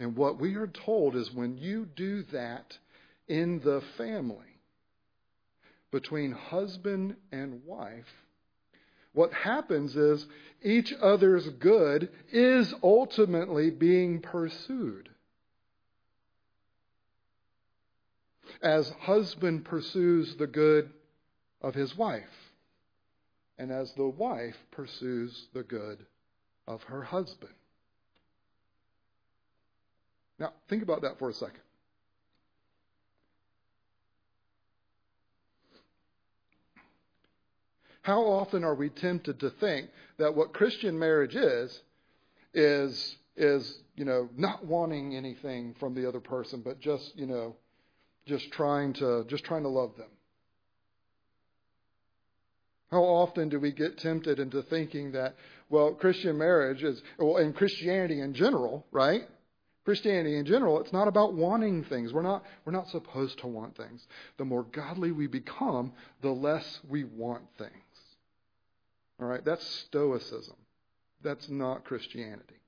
And 0.00 0.16
what 0.16 0.40
we 0.40 0.56
are 0.56 0.66
told 0.66 1.14
is 1.14 1.32
when 1.32 1.58
you 1.58 1.84
do 1.84 2.22
that 2.32 2.76
in 3.28 3.60
the 3.60 3.82
family, 3.98 4.38
between 5.92 6.32
husband 6.32 7.16
and 7.30 7.64
wife, 7.64 8.12
what 9.12 9.32
happens 9.32 9.94
is 9.96 10.26
each 10.62 10.92
other's 11.00 11.48
good 11.48 12.10
is 12.32 12.74
ultimately 12.82 13.70
being 13.70 14.20
pursued. 14.20 15.10
As 18.62 18.88
husband 19.00 19.66
pursues 19.66 20.36
the 20.36 20.46
good 20.46 20.90
of 21.60 21.74
his 21.74 21.96
wife, 21.96 22.45
and 23.58 23.70
as 23.70 23.92
the 23.92 24.06
wife 24.06 24.56
pursues 24.70 25.48
the 25.54 25.62
good 25.62 26.04
of 26.66 26.82
her 26.84 27.02
husband. 27.02 27.52
Now, 30.38 30.52
think 30.68 30.82
about 30.82 31.02
that 31.02 31.18
for 31.18 31.30
a 31.30 31.32
second. 31.32 31.60
How 38.02 38.20
often 38.20 38.62
are 38.62 38.74
we 38.74 38.88
tempted 38.88 39.40
to 39.40 39.50
think 39.50 39.90
that 40.18 40.36
what 40.36 40.52
Christian 40.52 40.96
marriage 40.96 41.34
is, 41.34 41.80
is, 42.54 43.16
is, 43.36 43.78
you 43.96 44.04
know, 44.04 44.28
not 44.36 44.64
wanting 44.64 45.16
anything 45.16 45.74
from 45.80 45.94
the 45.94 46.08
other 46.08 46.20
person, 46.20 46.62
but 46.64 46.78
just, 46.78 47.16
you 47.16 47.26
know, 47.26 47.56
just 48.24 48.52
trying 48.52 48.92
to, 48.94 49.24
just 49.28 49.42
trying 49.42 49.62
to 49.62 49.68
love 49.68 49.96
them? 49.96 50.06
How 52.90 53.02
often 53.02 53.48
do 53.48 53.58
we 53.58 53.72
get 53.72 53.98
tempted 53.98 54.38
into 54.38 54.62
thinking 54.62 55.12
that, 55.12 55.34
well, 55.68 55.92
Christian 55.92 56.38
marriage 56.38 56.82
is, 56.84 57.02
well, 57.18 57.36
and 57.36 57.54
Christianity 57.54 58.20
in 58.20 58.34
general, 58.34 58.86
right? 58.92 59.22
Christianity 59.84 60.36
in 60.36 60.46
general, 60.46 60.80
it's 60.80 60.92
not 60.92 61.08
about 61.08 61.34
wanting 61.34 61.84
things. 61.84 62.12
We're 62.12 62.22
not, 62.22 62.44
we're 62.64 62.72
not 62.72 62.88
supposed 62.88 63.38
to 63.40 63.46
want 63.46 63.76
things. 63.76 64.06
The 64.36 64.44
more 64.44 64.64
godly 64.64 65.12
we 65.12 65.26
become, 65.26 65.92
the 66.22 66.30
less 66.30 66.80
we 66.88 67.04
want 67.04 67.42
things. 67.58 67.72
All 69.20 69.26
right, 69.26 69.44
that's 69.44 69.64
Stoicism. 69.86 70.56
That's 71.22 71.48
not 71.48 71.84
Christianity. 71.84 72.60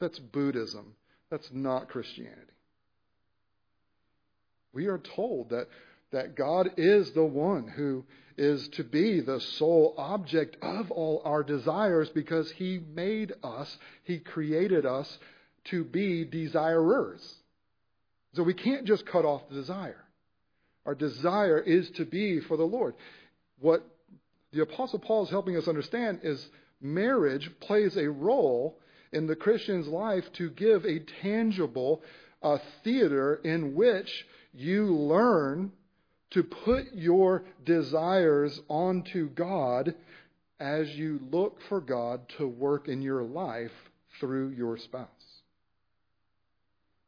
That's 0.00 0.18
Buddhism. 0.18 0.94
That's 1.30 1.48
not 1.52 1.88
Christianity. 1.88 2.42
We 4.72 4.86
are 4.86 4.98
told 4.98 5.50
that, 5.50 5.68
that 6.12 6.34
God 6.34 6.70
is 6.76 7.10
the 7.12 7.24
one 7.24 7.68
who 7.68 8.04
is 8.38 8.68
to 8.68 8.84
be 8.84 9.20
the 9.20 9.40
sole 9.40 9.94
object 9.98 10.56
of 10.62 10.90
all 10.90 11.20
our 11.24 11.42
desires 11.42 12.08
because 12.10 12.50
He 12.52 12.80
made 12.94 13.32
us, 13.42 13.76
He 14.04 14.18
created 14.18 14.86
us 14.86 15.18
to 15.64 15.84
be 15.84 16.24
desirers. 16.24 17.34
So 18.34 18.42
we 18.42 18.54
can't 18.54 18.86
just 18.86 19.06
cut 19.06 19.24
off 19.24 19.48
the 19.48 19.56
desire. 19.56 20.04
Our 20.86 20.94
desire 20.94 21.58
is 21.58 21.90
to 21.92 22.04
be 22.04 22.40
for 22.40 22.56
the 22.56 22.64
Lord. 22.64 22.94
What 23.60 23.84
the 24.52 24.62
Apostle 24.62 24.98
Paul 24.98 25.24
is 25.24 25.30
helping 25.30 25.56
us 25.56 25.68
understand 25.68 26.20
is 26.22 26.48
marriage 26.80 27.50
plays 27.60 27.96
a 27.96 28.08
role 28.08 28.78
in 29.12 29.26
the 29.26 29.36
Christian's 29.36 29.88
life 29.88 30.24
to 30.34 30.50
give 30.50 30.84
a 30.84 31.00
tangible 31.22 32.02
uh, 32.42 32.58
theater 32.84 33.34
in 33.42 33.74
which 33.74 34.26
you 34.52 34.94
learn 34.94 35.72
to 36.30 36.42
put 36.42 36.92
your 36.92 37.44
desires 37.64 38.60
onto 38.68 39.28
God 39.30 39.94
as 40.60 40.88
you 40.90 41.20
look 41.30 41.60
for 41.68 41.80
God 41.80 42.28
to 42.38 42.46
work 42.46 42.88
in 42.88 43.00
your 43.00 43.22
life 43.22 43.72
through 44.20 44.50
your 44.50 44.76
spouse. 44.76 45.08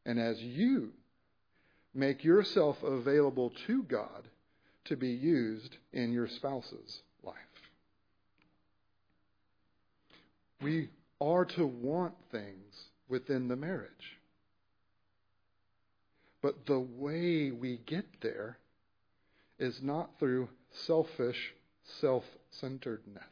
And 0.06 0.18
as 0.18 0.40
you 0.40 0.92
make 1.94 2.24
yourself 2.24 2.82
available 2.82 3.52
to 3.66 3.82
God 3.82 4.28
to 4.84 4.96
be 4.96 5.10
used 5.10 5.76
in 5.92 6.12
your 6.12 6.28
spouse's 6.28 7.02
life. 7.22 7.34
We 10.62 10.88
are 11.20 11.44
to 11.44 11.66
want 11.66 12.14
things 12.30 12.74
within 13.08 13.48
the 13.48 13.56
marriage. 13.56 14.18
But 16.42 16.66
the 16.66 16.80
way 16.80 17.50
we 17.50 17.80
get 17.86 18.06
there 18.22 18.56
is 19.60 19.80
not 19.82 20.10
through 20.18 20.48
selfish 20.86 21.54
self 22.00 22.24
centeredness, 22.50 23.22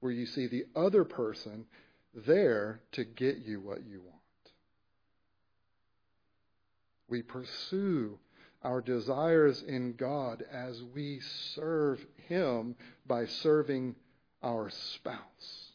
where 0.00 0.12
you 0.12 0.26
see 0.26 0.46
the 0.46 0.64
other 0.74 1.04
person 1.04 1.66
there 2.14 2.80
to 2.92 3.04
get 3.04 3.38
you 3.38 3.60
what 3.60 3.84
you 3.86 4.00
want. 4.00 4.14
We 7.08 7.22
pursue 7.22 8.18
our 8.62 8.80
desires 8.80 9.62
in 9.62 9.94
God 9.94 10.42
as 10.50 10.82
we 10.94 11.20
serve 11.54 12.04
Him 12.26 12.74
by 13.06 13.26
serving 13.26 13.94
our 14.42 14.70
spouse. 14.70 15.72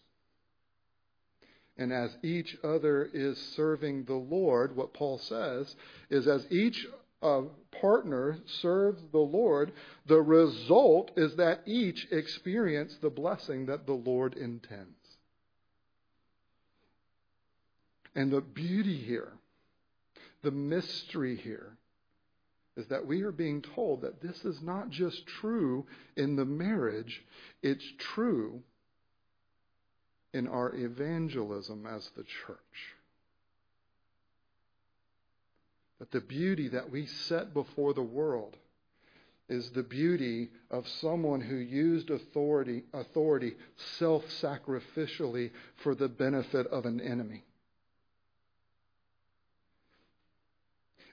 And 1.78 1.92
as 1.92 2.16
each 2.22 2.56
other 2.64 3.10
is 3.14 3.38
serving 3.56 4.04
the 4.04 4.14
Lord, 4.14 4.76
what 4.76 4.94
Paul 4.94 5.18
says 5.18 5.76
is 6.10 6.28
as 6.28 6.46
each 6.52 6.86
uh, 7.24 7.42
partner 7.80 8.38
serves 8.62 9.02
the 9.12 9.18
Lord, 9.18 9.72
the 10.06 10.22
result 10.22 11.12
is 11.16 11.36
that 11.38 11.62
each 11.66 12.08
experience 12.12 12.96
the 13.02 13.10
blessing 13.10 13.66
that 13.68 13.88
the 13.88 13.94
Lord 13.94 14.36
intends. 14.36 14.90
And 18.16 18.32
the 18.32 18.42
beauty 18.42 18.98
here, 18.98 19.34
the 20.44 20.52
mystery 20.52 21.36
here, 21.36 21.78
is 22.76 22.88
that 22.88 23.06
we 23.06 23.22
are 23.22 23.32
being 23.32 23.62
told 23.62 24.02
that 24.02 24.22
this 24.22 24.44
is 24.46 24.62
not 24.62 24.90
just 24.90 25.26
true 25.26 25.86
in 26.16 26.36
the 26.36 26.46
marriage, 26.46 27.24
it's 27.62 27.86
true 27.98 28.62
in 30.34 30.48
our 30.48 30.76
evangelism 30.76 31.86
as 31.86 32.10
the 32.16 32.24
church. 32.24 32.96
That 36.04 36.12
the 36.12 36.20
beauty 36.20 36.68
that 36.68 36.92
we 36.92 37.06
set 37.06 37.54
before 37.54 37.94
the 37.94 38.04
world 38.04 38.58
is 39.48 39.70
the 39.70 39.84
beauty 39.84 40.50
of 40.70 40.86
someone 40.86 41.40
who 41.40 41.56
used 41.56 42.10
authority, 42.10 42.84
authority 42.92 43.56
self 43.98 44.26
sacrificially 44.26 45.52
for 45.82 45.96
the 45.96 46.10
benefit 46.10 46.68
of 46.68 46.86
an 46.86 47.00
enemy. 47.00 47.46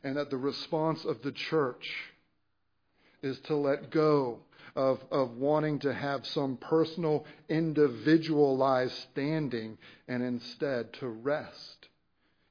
and 0.02 0.16
that 0.16 0.30
the 0.30 0.36
response 0.36 1.04
of 1.04 1.22
the 1.22 1.30
church 1.30 2.12
is 3.22 3.38
to 3.40 3.54
let 3.54 3.90
go 3.90 4.40
of, 4.74 4.98
of 5.12 5.36
wanting 5.36 5.78
to 5.78 5.92
have 5.92 6.26
some 6.26 6.56
personal, 6.56 7.24
individualized 7.48 8.94
standing 9.12 9.78
and 10.08 10.22
instead 10.22 10.92
to 10.94 11.06
rest 11.06 11.88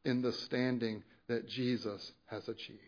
in 0.06 0.22
the 0.22 0.32
standing 0.32 1.04
that 1.30 1.48
Jesus 1.48 2.12
has 2.26 2.48
achieved. 2.50 2.80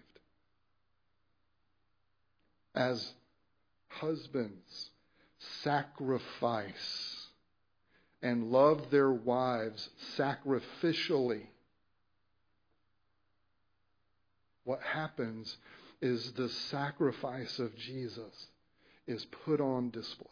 As 2.75 3.13
husbands 3.87 4.89
sacrifice 5.63 7.27
and 8.21 8.51
love 8.51 8.91
their 8.91 9.11
wives 9.11 9.89
sacrificially 10.17 11.43
what 14.63 14.81
happens 14.81 15.57
is 16.01 16.31
the 16.33 16.49
sacrifice 16.49 17.59
of 17.59 17.75
Jesus 17.75 18.47
is 19.07 19.25
put 19.43 19.59
on 19.59 19.89
display. 19.89 20.27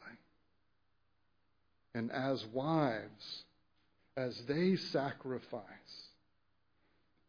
And 1.94 2.12
as 2.12 2.46
wives, 2.46 3.44
as 4.16 4.40
they 4.48 4.76
sacrifice 4.76 5.64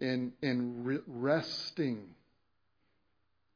in, 0.00 0.32
in 0.42 1.00
resting 1.06 2.14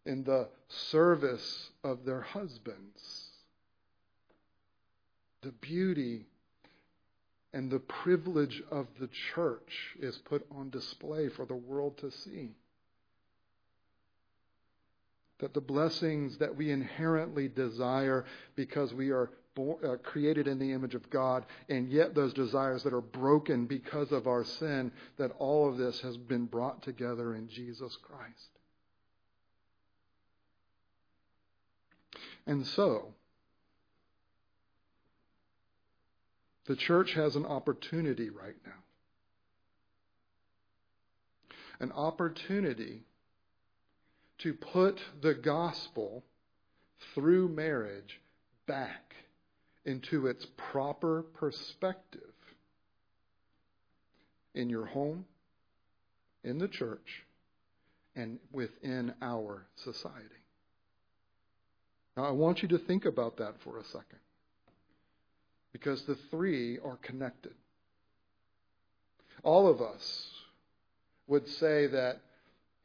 in 0.07 0.25
the 0.25 0.49
service 0.69 1.71
of 1.83 2.05
their 2.05 2.21
husbands, 2.21 3.31
the 5.43 5.53
beauty 5.53 6.27
and 7.53 7.71
the 7.71 7.79
privilege 7.79 8.63
of 8.71 8.87
the 8.99 9.09
church 9.35 9.97
is 10.01 10.19
put 10.19 10.45
on 10.51 10.71
display 10.71 11.29
for 11.29 11.47
the 11.47 11.55
world 11.55 11.97
to 11.99 12.11
see. 12.11 12.51
That 15.39 15.55
the 15.55 15.61
blessings 15.61 16.39
that 16.39 16.57
we 16.57 16.71
inherently 16.71 17.49
desire 17.49 18.25
because 18.57 18.93
we 18.93 19.11
are 19.11 19.31
uh, 19.57 19.97
created 20.03 20.49
in 20.49 20.59
the 20.59 20.73
image 20.73 20.95
of 20.95 21.09
God, 21.11 21.47
and 21.69 21.89
yet 21.89 22.15
those 22.15 22.33
desires 22.33 22.83
that 22.83 22.93
are 22.93 23.01
broken 23.01 23.67
because 23.67 24.11
of 24.11 24.27
our 24.27 24.45
sin, 24.45 24.91
that 25.17 25.31
all 25.39 25.69
of 25.69 25.77
this 25.77 26.01
has 26.01 26.17
been 26.17 26.47
brought 26.47 26.83
together 26.83 27.35
in 27.35 27.49
Jesus 27.49 27.97
Christ. 28.03 28.49
And 32.47 32.67
so, 32.67 33.15
the 36.67 36.77
church 36.77 37.13
has 37.15 37.37
an 37.37 37.47
opportunity 37.47 38.31
right 38.31 38.57
now. 38.67 38.73
An 41.81 41.93
opportunity 41.93 43.05
to 44.39 44.53
put 44.53 44.99
the 45.23 45.35
gospel 45.35 46.25
through 47.15 47.49
marriage 47.49 48.21
back 48.67 49.15
into 49.85 50.27
its 50.27 50.47
proper 50.73 51.23
perspective 51.35 52.21
in 54.55 54.71
your 54.71 54.87
home, 54.87 55.25
in 56.43 56.59
the 56.59 56.69
church, 56.69 57.25
and 58.17 58.39
within 58.53 59.13
our 59.21 59.67
society. 59.77 60.21
Now, 62.17 62.25
I 62.25 62.31
want 62.31 62.63
you 62.63 62.69
to 62.69 62.79
think 62.79 63.05
about 63.05 63.39
that 63.39 63.55
for 63.65 63.79
a 63.79 63.85
second 63.85 64.21
because 65.73 66.03
the 66.03 66.17
three 66.31 66.79
are 66.79 66.97
connected. 67.03 67.55
All 69.43 69.69
of 69.69 69.83
us 69.83 70.29
would 71.27 71.49
say 71.49 71.89
that 71.89 72.21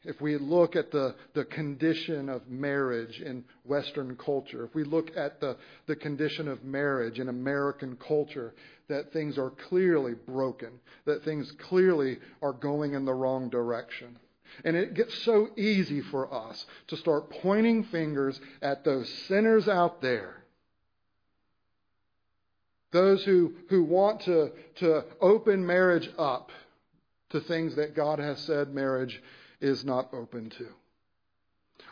if 0.04 0.22
we 0.22 0.38
look 0.38 0.76
at 0.76 0.92
the, 0.92 1.16
the 1.34 1.44
condition 1.44 2.30
of 2.30 2.48
marriage 2.48 3.20
in 3.20 3.44
Western 3.66 4.16
culture, 4.16 4.64
if 4.64 4.74
we 4.74 4.86
look 4.86 5.12
at 5.18 5.42
the, 5.42 5.58
the 5.88 5.96
condition 5.96 6.48
of 6.48 6.64
marriage 6.64 7.20
in 7.20 7.28
American 7.28 7.98
culture, 7.98 8.54
that 8.88 9.12
things 9.12 9.38
are 9.38 9.50
clearly 9.50 10.14
broken, 10.14 10.72
that 11.06 11.24
things 11.26 11.52
clearly 11.68 12.18
are 12.42 12.54
going 12.54 12.94
in 12.94 13.04
the 13.04 13.14
wrong 13.14 13.50
direction. 13.50 14.18
And 14.64 14.76
it 14.76 14.94
gets 14.94 15.14
so 15.24 15.50
easy 15.58 16.02
for 16.02 16.34
us 16.34 16.66
to 16.88 16.98
start 16.98 17.30
pointing 17.30 17.84
fingers 17.86 18.40
at 18.62 18.86
those 18.86 19.10
sinners 19.28 19.68
out 19.68 20.02
there. 20.02 20.44
Those 22.92 23.24
who, 23.24 23.54
who 23.70 23.84
want 23.84 24.22
to, 24.22 24.52
to 24.78 25.04
open 25.22 25.66
marriage 25.68 26.10
up 26.18 26.52
to 27.30 27.42
things 27.42 27.76
that 27.76 27.96
God 27.96 28.18
has 28.18 28.40
said 28.40 28.74
marriage 28.74 29.22
is 29.62 29.84
not 29.84 30.14
open 30.14 30.50
to. 30.52 30.68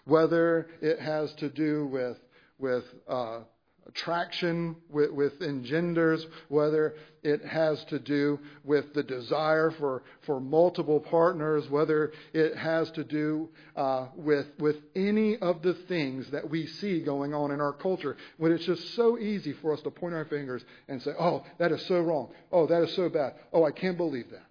Whether 0.05 0.67
it 0.81 0.99
has 0.99 1.33
to 1.35 1.49
do 1.49 1.85
with, 1.87 2.17
with 2.59 2.83
uh, 3.07 3.39
attraction 3.87 4.75
with, 4.89 5.11
within 5.11 5.63
genders, 5.63 6.25
whether 6.49 6.95
it 7.23 7.43
has 7.45 7.83
to 7.85 7.99
do 7.99 8.39
with 8.63 8.93
the 8.93 9.03
desire 9.03 9.71
for, 9.71 10.03
for 10.25 10.39
multiple 10.39 10.99
partners, 10.99 11.69
whether 11.69 12.11
it 12.33 12.55
has 12.57 12.89
to 12.91 13.03
do 13.03 13.49
uh, 13.75 14.07
with, 14.15 14.47
with 14.59 14.77
any 14.95 15.37
of 15.37 15.61
the 15.61 15.73
things 15.73 16.29
that 16.31 16.49
we 16.49 16.67
see 16.67 17.01
going 17.01 17.33
on 17.33 17.51
in 17.51 17.61
our 17.61 17.73
culture, 17.73 18.17
when 18.37 18.51
it's 18.51 18.65
just 18.65 18.95
so 18.95 19.17
easy 19.17 19.53
for 19.53 19.73
us 19.73 19.81
to 19.81 19.91
point 19.91 20.13
our 20.13 20.25
fingers 20.25 20.63
and 20.87 21.01
say, 21.01 21.11
oh, 21.19 21.43
that 21.57 21.71
is 21.71 21.85
so 21.85 21.99
wrong. 22.01 22.29
Oh, 22.51 22.67
that 22.67 22.83
is 22.83 22.95
so 22.95 23.09
bad. 23.09 23.33
Oh, 23.53 23.63
I 23.63 23.71
can't 23.71 23.97
believe 23.97 24.29
that. 24.31 24.46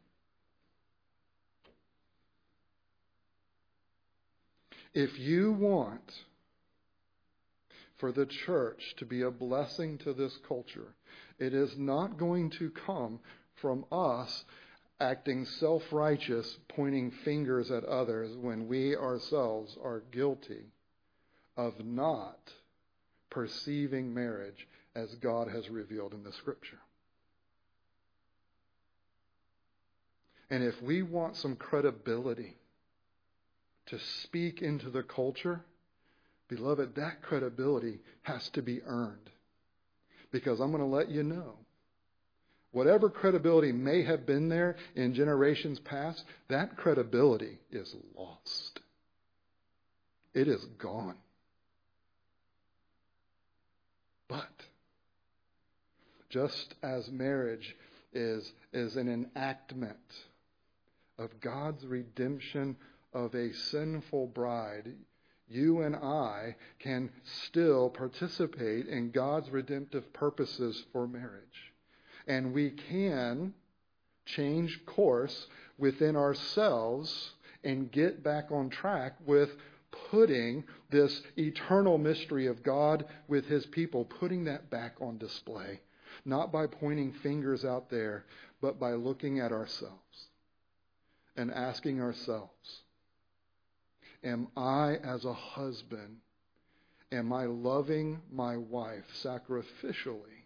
If 4.97 5.19
you 5.19 5.53
want 5.53 6.11
for 7.99 8.13
the 8.13 8.25
church 8.25 8.95
to 8.97 9.05
be 9.05 9.21
a 9.21 9.31
blessing 9.31 9.99
to 9.99 10.15
this 10.15 10.35
culture, 10.49 10.95
it 11.39 11.53
is 11.53 11.77
not 11.77 12.17
going 12.17 12.49
to 12.53 12.71
come 12.71 13.21
from 13.57 13.85
us 13.93 14.47
acting 14.99 15.45
self 15.45 15.83
righteous, 15.93 16.57
pointing 16.69 17.11
fingers 17.11 17.71
at 17.71 17.85
others 17.85 18.35
when 18.39 18.69
we 18.69 18.97
ourselves 18.97 19.77
are 19.85 20.03
guilty 20.13 20.65
of 21.59 21.75
not 21.85 22.51
perceiving 23.29 24.15
marriage 24.15 24.67
as 24.95 25.15
God 25.17 25.49
has 25.49 25.69
revealed 25.69 26.15
in 26.15 26.25
the 26.25 26.33
scripture. 26.33 26.79
And 30.49 30.65
if 30.65 30.81
we 30.81 31.03
want 31.03 31.37
some 31.37 31.55
credibility, 31.55 32.57
to 33.87 33.99
speak 34.23 34.63
into 34.63 34.91
the 34.91 35.03
culture, 35.03 35.65
beloved, 36.49 36.95
that 36.97 37.23
credibility 37.23 38.01
has 38.23 38.49
to 38.51 38.63
be 38.63 38.83
earned. 38.83 39.31
Because 40.33 40.61
I'm 40.61 40.71
going 40.71 40.83
to 40.83 40.97
let 40.97 41.09
you 41.11 41.23
know 41.23 41.55
whatever 42.73 43.09
credibility 43.09 43.73
may 43.73 44.03
have 44.03 44.27
been 44.27 44.49
there 44.51 44.77
in 44.95 45.15
generations 45.15 45.79
past, 45.81 46.23
that 46.49 46.77
credibility 46.77 47.59
is 47.71 47.95
lost. 48.15 48.81
It 50.35 50.47
is 50.47 50.63
gone. 50.79 51.17
But 54.29 54.51
just 56.29 56.75
as 56.83 57.09
marriage 57.11 57.75
is, 58.13 58.53
is 58.75 58.97
an 58.97 59.09
enactment 59.09 59.97
of 61.19 61.41
God's 61.41 61.87
redemption 61.87 62.77
of 63.13 63.35
a 63.35 63.53
sinful 63.53 64.29
bride, 64.29 64.93
you 65.49 65.83
and 65.83 65.95
I 65.97 66.57
can 66.79 67.11
still 67.45 67.89
participate 67.89 68.87
in 68.87 69.11
God's 69.11 69.51
redemptive 69.51 70.13
purposes 70.13 70.85
for 70.93 71.07
marriage. 71.07 71.73
And 72.27 72.53
we 72.53 72.71
can 72.71 73.55
change 74.25 74.85
course 74.87 75.47
within 75.79 76.17
ourselves 76.17 77.33
and 77.63 77.91
get 77.91 78.23
back 78.23 78.51
on 78.51 78.71
track 78.71 79.15
with 79.25 79.51
putting 80.11 80.65
this 80.91 81.23
eternal 81.39 81.99
mystery 81.99 82.47
of 82.47 82.63
God 82.63 83.05
with 83.29 83.47
his 83.47 83.67
people, 83.67 84.05
putting 84.05 84.45
that 84.45 84.71
back 84.71 84.97
on 85.01 85.19
display. 85.19 85.81
Not 86.25 86.53
by 86.53 86.67
pointing 86.67 87.13
fingers 87.13 87.65
out 87.65 87.91
there, 87.91 88.25
but 88.61 88.81
by 88.81 88.95
looking 88.95 89.39
at 89.39 89.53
ourselves 89.53 90.29
and 91.37 91.53
asking 91.53 92.01
ourselves, 92.01 92.83
Am 94.27 94.49
I, 94.57 94.97
as 95.05 95.25
a 95.25 95.33
husband, 95.33 96.17
am 97.13 97.33
I 97.33 97.45
loving 97.45 98.21
my 98.33 98.57
wife 98.57 99.05
sacrificially? 99.23 100.43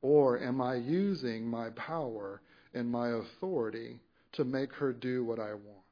Or 0.00 0.40
am 0.40 0.62
I 0.62 0.76
using 0.76 1.46
my 1.46 1.68
power 1.70 2.40
and 2.72 2.90
my 2.90 3.10
authority 3.10 4.00
to 4.32 4.44
make 4.44 4.72
her 4.72 4.94
do 4.94 5.22
what 5.22 5.38
I 5.38 5.52
want? 5.52 5.84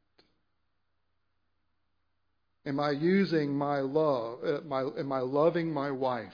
Am 2.64 2.80
I 2.80 2.92
using 2.92 3.54
my 3.54 3.80
love, 3.80 4.42
uh, 4.42 4.60
my, 4.66 4.88
am 4.98 5.12
I 5.12 5.18
loving 5.18 5.70
my 5.70 5.90
wife? 5.90 6.32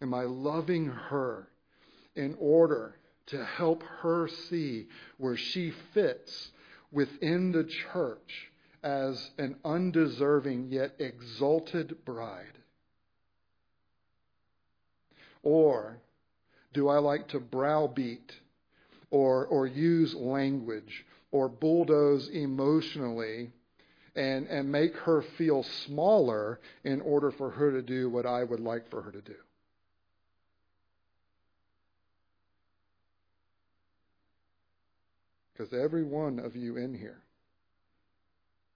Am 0.00 0.14
I 0.14 0.22
loving 0.22 0.86
her 0.86 1.48
in 2.14 2.36
order 2.38 2.94
to 3.26 3.44
help 3.44 3.82
her 4.00 4.28
see 4.28 4.86
where 5.18 5.36
she 5.36 5.72
fits 5.92 6.52
within 6.94 7.52
the 7.52 7.64
church 7.64 8.50
as 8.82 9.30
an 9.38 9.56
undeserving 9.64 10.68
yet 10.70 10.94
exalted 10.98 12.04
bride? 12.04 12.58
Or 15.42 15.98
do 16.72 16.88
I 16.88 16.98
like 16.98 17.28
to 17.28 17.40
browbeat 17.40 18.32
or, 19.10 19.46
or 19.46 19.66
use 19.66 20.14
language 20.14 21.04
or 21.32 21.48
bulldoze 21.48 22.28
emotionally 22.28 23.50
and, 24.16 24.46
and 24.46 24.70
make 24.70 24.96
her 24.96 25.22
feel 25.36 25.62
smaller 25.62 26.60
in 26.84 27.00
order 27.00 27.30
for 27.30 27.50
her 27.50 27.72
to 27.72 27.82
do 27.82 28.08
what 28.08 28.26
I 28.26 28.44
would 28.44 28.60
like 28.60 28.88
for 28.88 29.02
her 29.02 29.10
to 29.10 29.20
do? 29.20 29.34
Because 35.56 35.72
every 35.72 36.02
one 36.02 36.38
of 36.38 36.56
you 36.56 36.76
in 36.76 36.94
here 36.94 37.22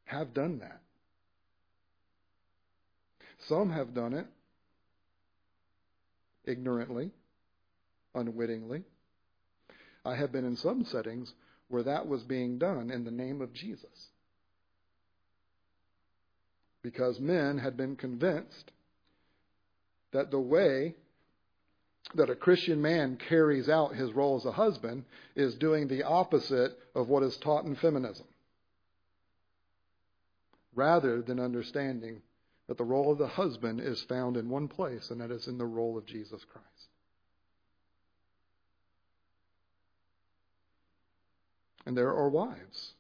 have 0.05 0.33
done 0.33 0.61
that. 0.61 0.81
Some 3.49 3.71
have 3.71 3.95
done 3.95 4.15
it 4.15 4.27
ignorantly, 6.45 7.11
unwittingly. 8.15 8.85
I 10.05 10.17
have 10.17 10.33
been 10.33 10.45
in 10.45 10.57
some 10.57 10.85
settings 10.85 11.33
where 11.69 11.83
that 11.83 12.07
was 12.07 12.23
being 12.23 12.59
done 12.59 12.91
in 12.91 13.05
the 13.05 13.11
name 13.11 13.41
of 13.43 13.53
Jesus. 13.53 14.09
Because 16.83 17.21
men 17.21 17.59
had 17.59 17.77
been 17.77 17.97
convinced 17.97 18.71
that 20.13 20.31
the 20.31 20.41
way 20.41 20.95
that 22.15 22.31
a 22.31 22.35
Christian 22.35 22.81
man 22.81 23.17
carries 23.29 23.69
out 23.69 23.95
his 23.95 24.13
role 24.13 24.37
as 24.37 24.45
a 24.45 24.53
husband 24.53 25.05
is 25.37 25.55
doing 25.55 25.89
the 25.89 26.05
opposite 26.05 26.79
of 26.95 27.09
what 27.09 27.23
is 27.23 27.37
taught 27.37 27.65
in 27.65 27.77
feminism, 27.77 28.27
rather 30.75 31.21
than 31.23 31.39
understanding 31.39 32.23
that 32.67 32.79
the 32.79 32.85
role 32.85 33.13
of 33.13 33.19
the 33.19 33.27
husband 33.27 33.81
is 33.81 34.03
found 34.03 34.37
in 34.37 34.49
one 34.49 34.69
place, 34.69 35.11
and 35.11 35.21
that 35.21 35.31
is 35.31 35.49
in 35.49 35.59
the 35.59 35.67
role 35.67 35.97
of 35.99 36.07
Jesus 36.07 36.45
Christ. 36.51 36.67
And 41.87 41.97
there 41.97 42.15
are 42.15 42.29
wives 42.29 42.93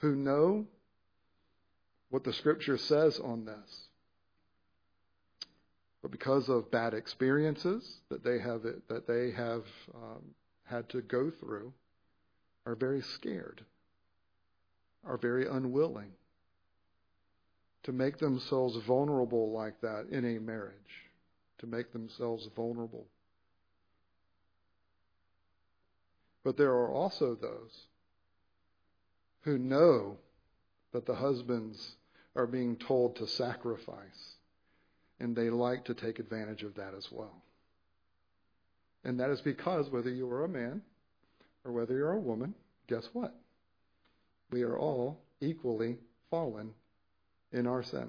who 0.00 0.16
know 0.16 0.66
what 2.10 2.24
the 2.24 2.32
scripture 2.32 2.76
says 2.76 3.20
on 3.20 3.44
this 3.44 3.88
but 6.02 6.10
because 6.10 6.48
of 6.48 6.70
bad 6.70 6.94
experiences 6.94 8.00
that 8.10 8.24
they 8.24 8.38
have 8.40 8.62
that 8.88 9.06
they 9.06 9.30
have 9.30 9.64
um, 9.94 10.34
had 10.64 10.88
to 10.90 11.00
go 11.00 11.30
through, 11.30 11.72
are 12.66 12.74
very 12.74 13.00
scared, 13.00 13.64
are 15.06 15.16
very 15.16 15.46
unwilling, 15.46 16.10
to 17.84 17.92
make 17.92 18.18
themselves 18.18 18.76
vulnerable 18.84 19.52
like 19.52 19.80
that 19.80 20.06
in 20.10 20.24
a 20.24 20.40
marriage, 20.40 20.74
to 21.58 21.66
make 21.66 21.92
themselves 21.92 22.48
vulnerable. 22.56 23.06
But 26.44 26.56
there 26.56 26.72
are 26.72 26.90
also 26.90 27.36
those 27.36 27.86
who 29.42 29.58
know 29.58 30.18
that 30.92 31.06
the 31.06 31.14
husbands 31.14 31.96
are 32.34 32.46
being 32.46 32.76
told 32.76 33.16
to 33.16 33.26
sacrifice, 33.26 34.36
and 35.22 35.36
they 35.36 35.50
like 35.50 35.84
to 35.84 35.94
take 35.94 36.18
advantage 36.18 36.64
of 36.64 36.74
that 36.74 36.94
as 36.98 37.06
well. 37.12 37.32
And 39.04 39.20
that 39.20 39.30
is 39.30 39.40
because 39.40 39.88
whether 39.88 40.10
you 40.10 40.28
are 40.28 40.44
a 40.44 40.48
man 40.48 40.82
or 41.64 41.70
whether 41.70 41.94
you're 41.94 42.12
a 42.12 42.20
woman, 42.20 42.54
guess 42.88 43.04
what? 43.12 43.32
We 44.50 44.62
are 44.62 44.76
all 44.76 45.20
equally 45.40 45.98
fallen 46.28 46.74
in 47.52 47.68
our 47.68 47.84
sin. 47.84 48.08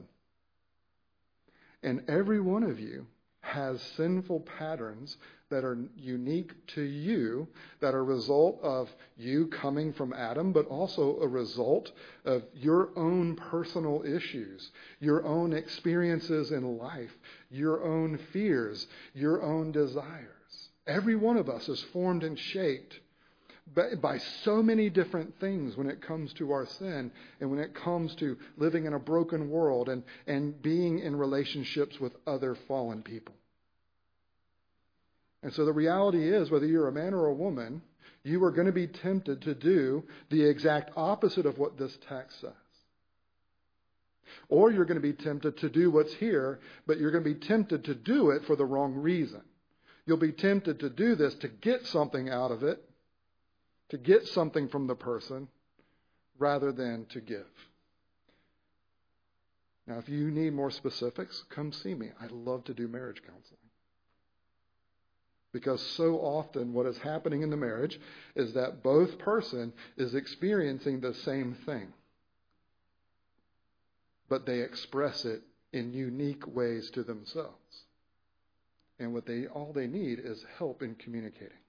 And 1.84 2.04
every 2.10 2.42
one 2.42 2.64
of 2.64 2.80
you 2.80 3.06
has 3.44 3.82
sinful 3.98 4.40
patterns 4.40 5.18
that 5.50 5.66
are 5.66 5.78
unique 5.96 6.52
to 6.66 6.82
you, 6.82 7.48
that 7.82 7.94
are 7.94 8.00
a 8.00 8.04
result 8.04 8.60
of 8.64 8.90
you 9.18 9.48
coming 9.48 9.94
from 9.94 10.14
Adam, 10.14 10.52
but 10.52 10.66
also 10.68 11.20
a 11.20 11.28
result 11.28 11.92
of 12.26 12.42
your 12.56 12.90
own 12.96 13.36
personal 13.36 14.02
issues, 14.04 14.72
your 15.00 15.24
own 15.26 15.54
experiences 15.54 16.52
in 16.52 16.78
life, 16.78 17.12
your 17.52 17.84
own 17.84 18.18
fears, 18.32 18.88
your 19.14 19.44
own 19.44 19.72
desires. 19.72 20.70
Every 20.88 21.16
one 21.16 21.38
of 21.38 21.50
us 21.50 21.70
is 21.70 21.82
formed 21.94 22.24
and 22.24 22.40
shaped 22.40 23.00
by, 24.02 24.18
so 24.44 24.62
many 24.62 24.90
different 24.90 25.40
things 25.40 25.76
when 25.76 25.88
it 25.88 26.02
comes 26.02 26.34
to 26.34 26.52
our 26.52 26.66
sin 26.66 27.12
and 27.40 27.50
when 27.50 27.60
it 27.60 27.74
comes 27.74 28.16
to 28.16 28.38
living 28.58 28.86
in 28.86 28.94
a 28.94 29.00
broken 29.00 29.50
world 29.50 29.90
and, 29.90 30.04
and 30.28 30.62
being 30.62 31.00
in 31.00 31.16
relationships 31.16 32.00
with 32.00 32.14
other 32.28 32.56
fallen 32.68 33.02
people. 33.02 33.36
And 35.42 35.54
so 35.54 35.66
the 35.66 35.74
reality 35.74 36.28
is, 36.34 36.50
whether 36.50 36.66
you're 36.66 36.88
a 36.88 36.94
man 36.94 37.14
or 37.14 37.28
a 37.28 37.34
woman, 37.34 37.82
you 38.24 38.44
are 38.46 38.52
going 38.52 38.68
to 38.68 38.72
be 38.72 38.88
tempted 38.88 39.42
to 39.42 39.54
do 39.54 40.04
the 40.30 40.44
exact 40.44 40.92
opposite 40.96 41.46
of 41.46 41.58
what 41.58 41.78
this 41.78 41.98
text 42.08 42.40
says. 42.40 42.52
Or 44.48 44.72
you're 44.72 44.86
going 44.86 45.02
to 45.02 45.02
be 45.02 45.14
tempted 45.14 45.58
to 45.58 45.70
do 45.70 45.92
what's 45.92 46.14
here, 46.14 46.60
but 46.88 46.98
you're 46.98 47.12
going 47.12 47.24
to 47.24 47.34
be 47.34 47.46
tempted 47.46 47.84
to 47.86 47.96
do 47.96 48.32
it 48.32 48.46
for 48.46 48.56
the 48.56 48.66
wrong 48.66 48.94
reason. 48.94 49.42
You'll 50.06 50.18
be 50.18 50.32
tempted 50.32 50.80
to 50.80 50.90
do 50.90 51.16
this 51.16 51.34
to 51.36 51.48
get 51.48 51.86
something 51.88 52.30
out 52.30 52.52
of 52.52 52.64
it, 52.64 52.84
to 53.94 54.00
get 54.00 54.26
something 54.26 54.70
from 54.70 54.88
the 54.88 54.96
person, 54.96 55.48
rather 56.40 56.72
than 56.72 57.06
to 57.12 57.22
give. 57.22 57.46
Now, 59.86 60.00
if 60.00 60.10
you 60.10 60.32
need 60.32 60.54
more 60.54 60.72
specifics, 60.72 61.44
come 61.52 61.72
see 61.72 61.94
me. 61.94 62.10
I 62.20 62.26
love 62.32 62.64
to 62.64 62.74
do 62.74 62.88
marriage 62.88 63.22
counseling. 63.22 63.60
Because 65.52 65.80
so 65.96 66.16
often 66.16 66.74
what 66.74 66.88
is 66.88 66.98
happening 66.98 67.44
in 67.44 67.52
the 67.52 67.56
marriage 67.56 68.00
is 68.36 68.56
that 68.56 68.82
both 68.82 69.20
person 69.20 69.72
is 69.96 70.16
experiencing 70.16 71.00
the 71.00 71.14
same 71.14 71.56
thing. 71.64 71.94
But 74.28 74.48
they 74.48 74.62
express 74.62 75.24
it 75.24 75.44
in 75.72 75.94
unique 75.94 76.48
ways 76.48 76.90
to 76.96 77.04
themselves. 77.04 77.84
And 78.98 79.14
what 79.14 79.28
they 79.28 79.46
all 79.46 79.72
they 79.72 79.86
need 79.86 80.18
is 80.18 80.44
help 80.58 80.82
in 80.82 80.96
communicating. 80.96 81.63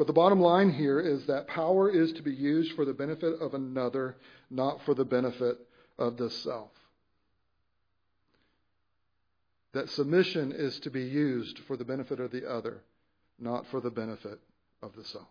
But 0.00 0.06
the 0.06 0.14
bottom 0.14 0.40
line 0.40 0.70
here 0.72 0.98
is 0.98 1.26
that 1.26 1.46
power 1.46 1.90
is 1.90 2.14
to 2.14 2.22
be 2.22 2.32
used 2.32 2.72
for 2.72 2.86
the 2.86 2.94
benefit 2.94 3.38
of 3.38 3.52
another, 3.52 4.16
not 4.48 4.80
for 4.86 4.94
the 4.94 5.04
benefit 5.04 5.58
of 5.98 6.16
the 6.16 6.30
self. 6.30 6.70
That 9.74 9.90
submission 9.90 10.52
is 10.52 10.80
to 10.80 10.90
be 10.90 11.02
used 11.02 11.58
for 11.66 11.76
the 11.76 11.84
benefit 11.84 12.18
of 12.18 12.30
the 12.30 12.50
other, 12.50 12.80
not 13.38 13.66
for 13.66 13.82
the 13.82 13.90
benefit 13.90 14.40
of 14.82 14.96
the 14.96 15.04
self. 15.04 15.28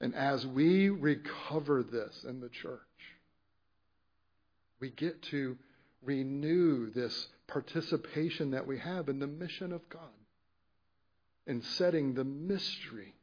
And 0.00 0.14
as 0.14 0.46
we 0.46 0.90
recover 0.90 1.82
this 1.82 2.22
in 2.22 2.38
the 2.38 2.50
church, 2.50 2.78
we 4.78 4.90
get 4.90 5.22
to 5.22 5.58
renew 6.04 6.88
this 6.92 7.26
participation 7.48 8.52
that 8.52 8.68
we 8.68 8.78
have 8.78 9.08
in 9.08 9.18
the 9.18 9.26
mission 9.26 9.72
of 9.72 9.88
God 9.88 10.02
in 11.46 11.62
setting 11.62 12.14
the 12.14 12.24
mystery 12.24 13.14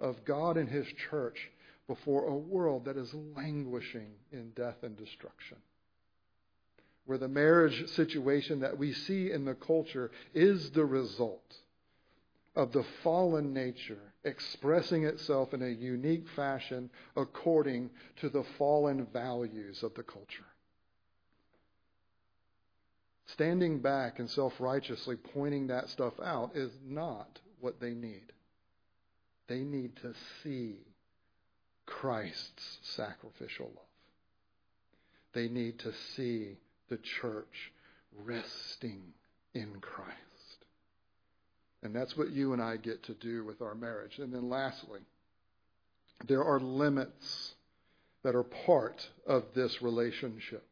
of 0.00 0.24
God 0.24 0.56
and 0.56 0.68
His 0.68 0.86
church 1.10 1.50
before 1.86 2.24
a 2.24 2.34
world 2.34 2.84
that 2.86 2.96
is 2.96 3.12
languishing 3.36 4.10
in 4.32 4.50
death 4.50 4.76
and 4.82 4.96
destruction. 4.96 5.58
Where 7.06 7.18
the 7.18 7.28
marriage 7.28 7.88
situation 7.90 8.60
that 8.60 8.78
we 8.78 8.92
see 8.92 9.30
in 9.30 9.44
the 9.44 9.54
culture 9.54 10.10
is 10.34 10.70
the 10.70 10.84
result 10.84 11.56
of 12.56 12.72
the 12.72 12.84
fallen 13.04 13.52
nature 13.52 14.00
expressing 14.24 15.04
itself 15.04 15.54
in 15.54 15.62
a 15.62 15.68
unique 15.68 16.26
fashion 16.34 16.90
according 17.16 17.90
to 18.16 18.28
the 18.28 18.42
fallen 18.58 19.06
values 19.12 19.82
of 19.82 19.94
the 19.94 20.02
culture. 20.02 20.46
Standing 23.26 23.80
back 23.80 24.18
and 24.18 24.28
self 24.28 24.54
righteously 24.58 25.16
pointing 25.16 25.68
that 25.68 25.88
stuff 25.90 26.14
out 26.20 26.56
is 26.56 26.70
not 26.84 27.38
what 27.60 27.80
they 27.80 27.90
need. 27.90 28.32
They 29.48 29.60
need 29.60 29.96
to 30.02 30.12
see 30.42 30.76
Christ's 31.86 32.78
sacrificial 32.82 33.66
love. 33.66 33.84
They 35.32 35.48
need 35.48 35.78
to 35.80 35.92
see 36.14 36.56
the 36.88 36.98
church 37.20 37.72
resting 38.24 39.02
in 39.54 39.80
Christ. 39.80 40.16
And 41.82 41.94
that's 41.94 42.16
what 42.16 42.30
you 42.30 42.52
and 42.52 42.62
I 42.62 42.76
get 42.76 43.04
to 43.04 43.14
do 43.14 43.44
with 43.44 43.60
our 43.62 43.74
marriage. 43.74 44.18
And 44.18 44.32
then 44.32 44.48
lastly, 44.48 45.00
there 46.26 46.42
are 46.42 46.58
limits 46.58 47.54
that 48.24 48.34
are 48.34 48.42
part 48.42 49.08
of 49.26 49.44
this 49.54 49.82
relationship 49.82 50.66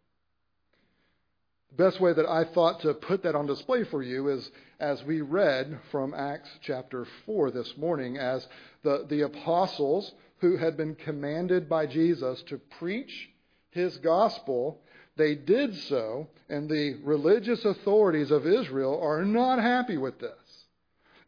best 1.76 2.00
way 2.00 2.12
that 2.12 2.26
I 2.26 2.44
thought 2.44 2.80
to 2.80 2.94
put 2.94 3.22
that 3.22 3.34
on 3.34 3.46
display 3.46 3.84
for 3.84 4.02
you 4.02 4.28
is 4.28 4.50
as 4.80 5.02
we 5.04 5.20
read 5.20 5.78
from 5.90 6.14
Acts 6.14 6.48
chapter 6.62 7.06
4 7.26 7.50
this 7.50 7.76
morning, 7.76 8.16
as 8.16 8.46
the, 8.82 9.06
the 9.08 9.22
apostles 9.22 10.12
who 10.38 10.56
had 10.56 10.76
been 10.76 10.94
commanded 10.94 11.68
by 11.68 11.87
Jesus 11.87 12.42
to 12.48 12.58
preach 12.78 13.30
his 13.70 13.96
gospel, 13.98 14.80
they 15.16 15.34
did 15.34 15.76
so, 15.76 16.28
and 16.48 16.68
the 16.68 16.98
religious 17.02 17.64
authorities 17.64 18.30
of 18.30 18.46
Israel 18.46 19.00
are 19.02 19.24
not 19.24 19.58
happy 19.60 19.96
with 19.96 20.18
this. 20.20 20.30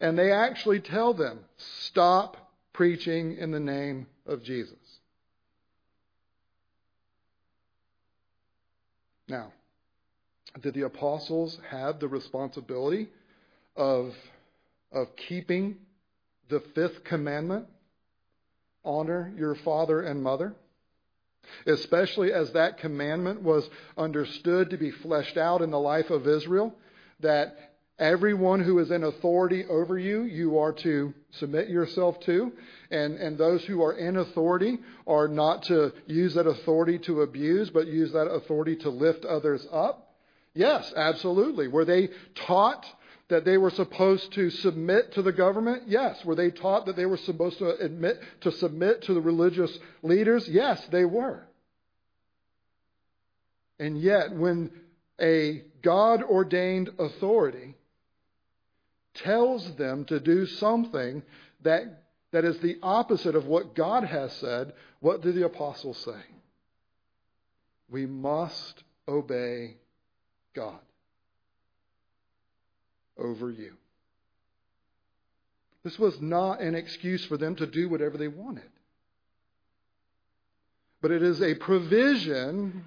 And 0.01 0.19
they 0.19 0.33
actually 0.33 0.81
tell 0.81 1.15
them, 1.15 1.41
stop 1.57 2.37
preaching 2.73 3.37
in 3.39 3.51
the 3.51 3.61
name 3.61 4.07
of 4.27 4.43
Jesus. 4.43 4.77
Now, 9.29 9.53
did 10.63 10.75
the 10.75 10.83
apostles 10.83 11.59
have 11.71 12.01
the 12.01 12.09
responsibility 12.09 13.09
of, 13.77 14.13
of 14.93 15.09
keeping 15.29 15.77
the 16.49 16.61
fifth 16.75 17.05
commandment? 17.05 17.67
Honor 18.85 19.33
your 19.37 19.55
father 19.57 20.01
and 20.01 20.23
mother. 20.23 20.55
Especially 21.67 22.33
as 22.33 22.53
that 22.53 22.79
commandment 22.79 23.43
was 23.43 23.69
understood 23.97 24.71
to 24.71 24.77
be 24.77 24.91
fleshed 24.91 25.37
out 25.37 25.63
in 25.63 25.71
the 25.71 25.79
life 25.79 26.11
of 26.11 26.27
Israel, 26.27 26.75
that 27.21 27.57
everyone 27.99 28.63
who 28.63 28.79
is 28.79 28.91
in 28.91 29.05
authority 29.05 29.65
over 29.69 29.99
you, 29.99 30.23
you 30.23 30.59
are 30.59 30.73
to 30.73 31.15
submit 31.33 31.69
yourself 31.69 32.19
to. 32.21 32.53
And, 32.91 33.17
and 33.17 33.39
those 33.39 33.65
who 33.65 33.83
are 33.83 33.93
in 33.93 34.17
authority 34.17 34.79
are 35.07 35.29
not 35.29 35.65
to 35.65 35.93
use 36.07 36.35
that 36.35 36.47
authority 36.47 36.99
to 37.01 37.23
abuse, 37.23 37.71
but 37.71 37.87
use 37.87 38.13
that 38.13 38.27
authority 38.27 38.77
to 38.77 38.91
lift 38.91 39.25
others 39.25 39.67
up. 39.73 40.06
Yes, 40.57 40.91
absolutely. 40.97 41.69
Were 41.69 41.85
they 41.85 42.09
taught 42.35 42.87
that 43.29 43.45
they 43.45 43.59
were 43.59 43.71
supposed 43.71 44.33
to 44.33 44.49
submit 44.51 45.13
to 45.13 45.23
the 45.23 45.33
government? 45.33 45.85
Yes. 45.87 46.25
Were 46.25 46.35
they 46.35 46.51
taught 46.51 46.87
that 46.87 46.97
they 46.97 47.05
were 47.07 47.19
supposed 47.19 47.59
to 47.59 47.77
admit 47.77 48.19
to 48.41 48.51
submit 48.53 49.03
to 49.03 49.15
the 49.15 49.21
religious 49.21 49.79
leaders? 50.03 50.49
Yes, 50.49 50.85
they 50.91 51.05
were. 51.05 51.47
And 53.79 54.01
yet, 54.01 54.35
when 54.35 54.71
a 55.21 55.63
God 55.83 56.23
ordained 56.23 56.91
authority 56.99 57.75
tells 59.15 59.77
them 59.77 60.07
to 60.07 60.21
do 60.21 60.47
something 60.47 61.23
that, 61.63 62.05
that 62.33 62.47
is 62.47 62.59
the 62.61 62.79
opposite 62.83 63.35
of 63.35 63.45
what 63.45 63.75
God 63.75 64.05
has 64.05 64.33
said, 64.37 64.73
what 65.01 65.21
do 65.21 65.33
the 65.33 65.45
apostles 65.45 65.99
say? 65.99 66.23
We 67.91 68.07
must 68.07 68.83
obey 69.07 69.77
God 70.57 70.81
over 73.17 73.51
you. 73.51 73.75
This 75.85 75.99
was 75.99 76.21
not 76.21 76.61
an 76.61 76.75
excuse 76.75 77.25
for 77.27 77.37
them 77.37 77.55
to 77.57 77.67
do 77.67 77.89
whatever 77.89 78.19
they 78.19 78.29
wanted. 78.29 78.65
but 81.01 81.11
it 81.13 81.23
is 81.23 81.41
a 81.41 81.55
provision 81.55 82.85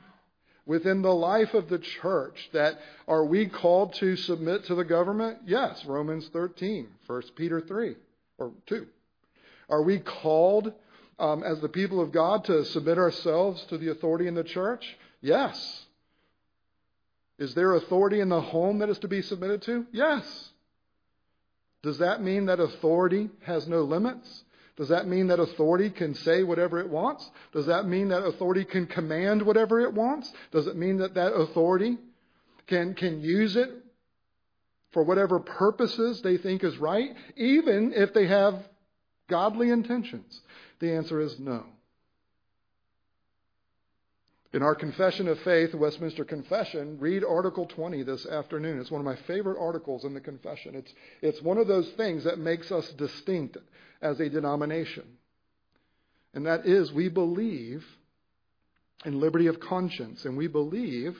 within 0.65 1.01
the 1.01 1.13
life 1.13 1.53
of 1.53 1.69
the 1.69 1.79
church 1.79 2.49
that 2.51 2.77
are 3.08 3.23
we 3.23 3.47
called 3.47 3.93
to 3.93 4.15
submit 4.17 4.65
to 4.65 4.75
the 4.75 4.84
government? 4.84 5.38
Yes, 5.45 5.86
Romans 5.86 6.29
13, 6.34 6.88
1 7.08 7.21
Peter 7.36 7.62
3 7.62 7.95
or 8.38 8.51
2. 8.67 8.86
Are 9.69 9.82
we 9.82 9.99
called 9.99 10.73
um, 11.17 11.43
as 11.43 11.62
the 11.62 11.69
people 11.69 12.01
of 12.01 12.12
God 12.12 12.43
to 12.45 12.65
submit 12.65 12.97
ourselves 12.97 13.63
to 13.69 13.77
the 13.77 13.89
authority 13.91 14.27
in 14.27 14.36
the 14.36 14.43
church? 14.43 14.97
Yes. 15.21 15.86
Is 17.39 17.56
there 17.56 17.73
authority 17.73 18.19
in 18.19 18.30
the 18.30 18.41
home 18.41 18.80
that 18.80 18.89
is 18.89 18.99
to 18.99 19.08
be 19.08 19.21
submitted 19.21 19.62
to? 19.63 19.88
Yes. 19.91 20.49
Does 21.82 21.99
that 21.99 22.21
mean 22.21 22.47
that 22.47 22.60
authority 22.60 23.30
has 23.45 23.67
no 23.67 23.82
limits? 23.84 24.43
Does 24.75 24.89
that 24.89 25.08
mean 25.08 25.28
that 25.28 25.39
authority 25.39 25.89
can 25.89 26.15
say 26.15 26.43
whatever 26.43 26.80
it 26.80 26.89
wants? 26.89 27.30
Does 27.54 27.65
that 27.67 27.86
mean 27.86 28.10
that 28.10 28.23
authority 28.23 28.65
can 28.65 28.88
command 28.88 29.41
whatever 29.41 29.80
it 29.80 29.93
wants? 29.93 30.32
Does 30.52 30.67
it 30.67 30.75
mean 30.75 30.97
that 30.97 31.15
that 31.15 31.34
authority 31.34 31.97
can, 32.67 32.93
can 32.93 33.21
use 33.21 33.56
it 33.56 33.69
for 34.91 35.04
whatever 35.04 35.39
purposes 35.39 36.21
they 36.21 36.38
think 36.38 36.63
is 36.63 36.78
right, 36.78 37.10
even 37.38 37.93
if 37.93 38.13
they 38.13 38.28
have 38.28 38.56
godly 39.30 39.69
intentions? 39.69 40.41
The 40.80 40.93
answer 40.93 41.21
is 41.21 41.39
no. 41.39 41.65
In 44.51 44.63
our 44.63 44.73
Confession 44.73 45.27
of 45.27 45.39
Faith, 45.41 45.75
Westminster 45.75 46.25
Confession, 46.25 46.97
read 46.99 47.23
Article 47.23 47.67
20 47.67 48.01
this 48.01 48.25
afternoon. 48.25 48.79
It's 48.79 48.89
one 48.89 48.99
of 48.99 49.05
my 49.05 49.15
favorite 49.27 49.59
articles 49.59 50.05
in 50.05 50.15
the 50.15 50.19
Confession. 50.19 50.73
It's, 50.73 50.91
it's 51.21 51.41
one 51.41 51.59
of 51.59 51.67
those 51.67 51.88
things 51.91 52.23
that 52.23 52.39
makes 52.39 52.71
us 52.71 52.89
distinct 52.93 53.57
as 54.01 54.19
a 54.19 54.27
denomination. 54.27 55.03
And 56.33 56.47
that 56.47 56.65
is, 56.65 56.91
we 56.91 57.09
believe 57.09 57.85
in 59.05 59.19
liberty 59.19 59.45
of 59.45 59.59
conscience, 59.59 60.25
and 60.25 60.35
we 60.35 60.47
believe 60.47 61.15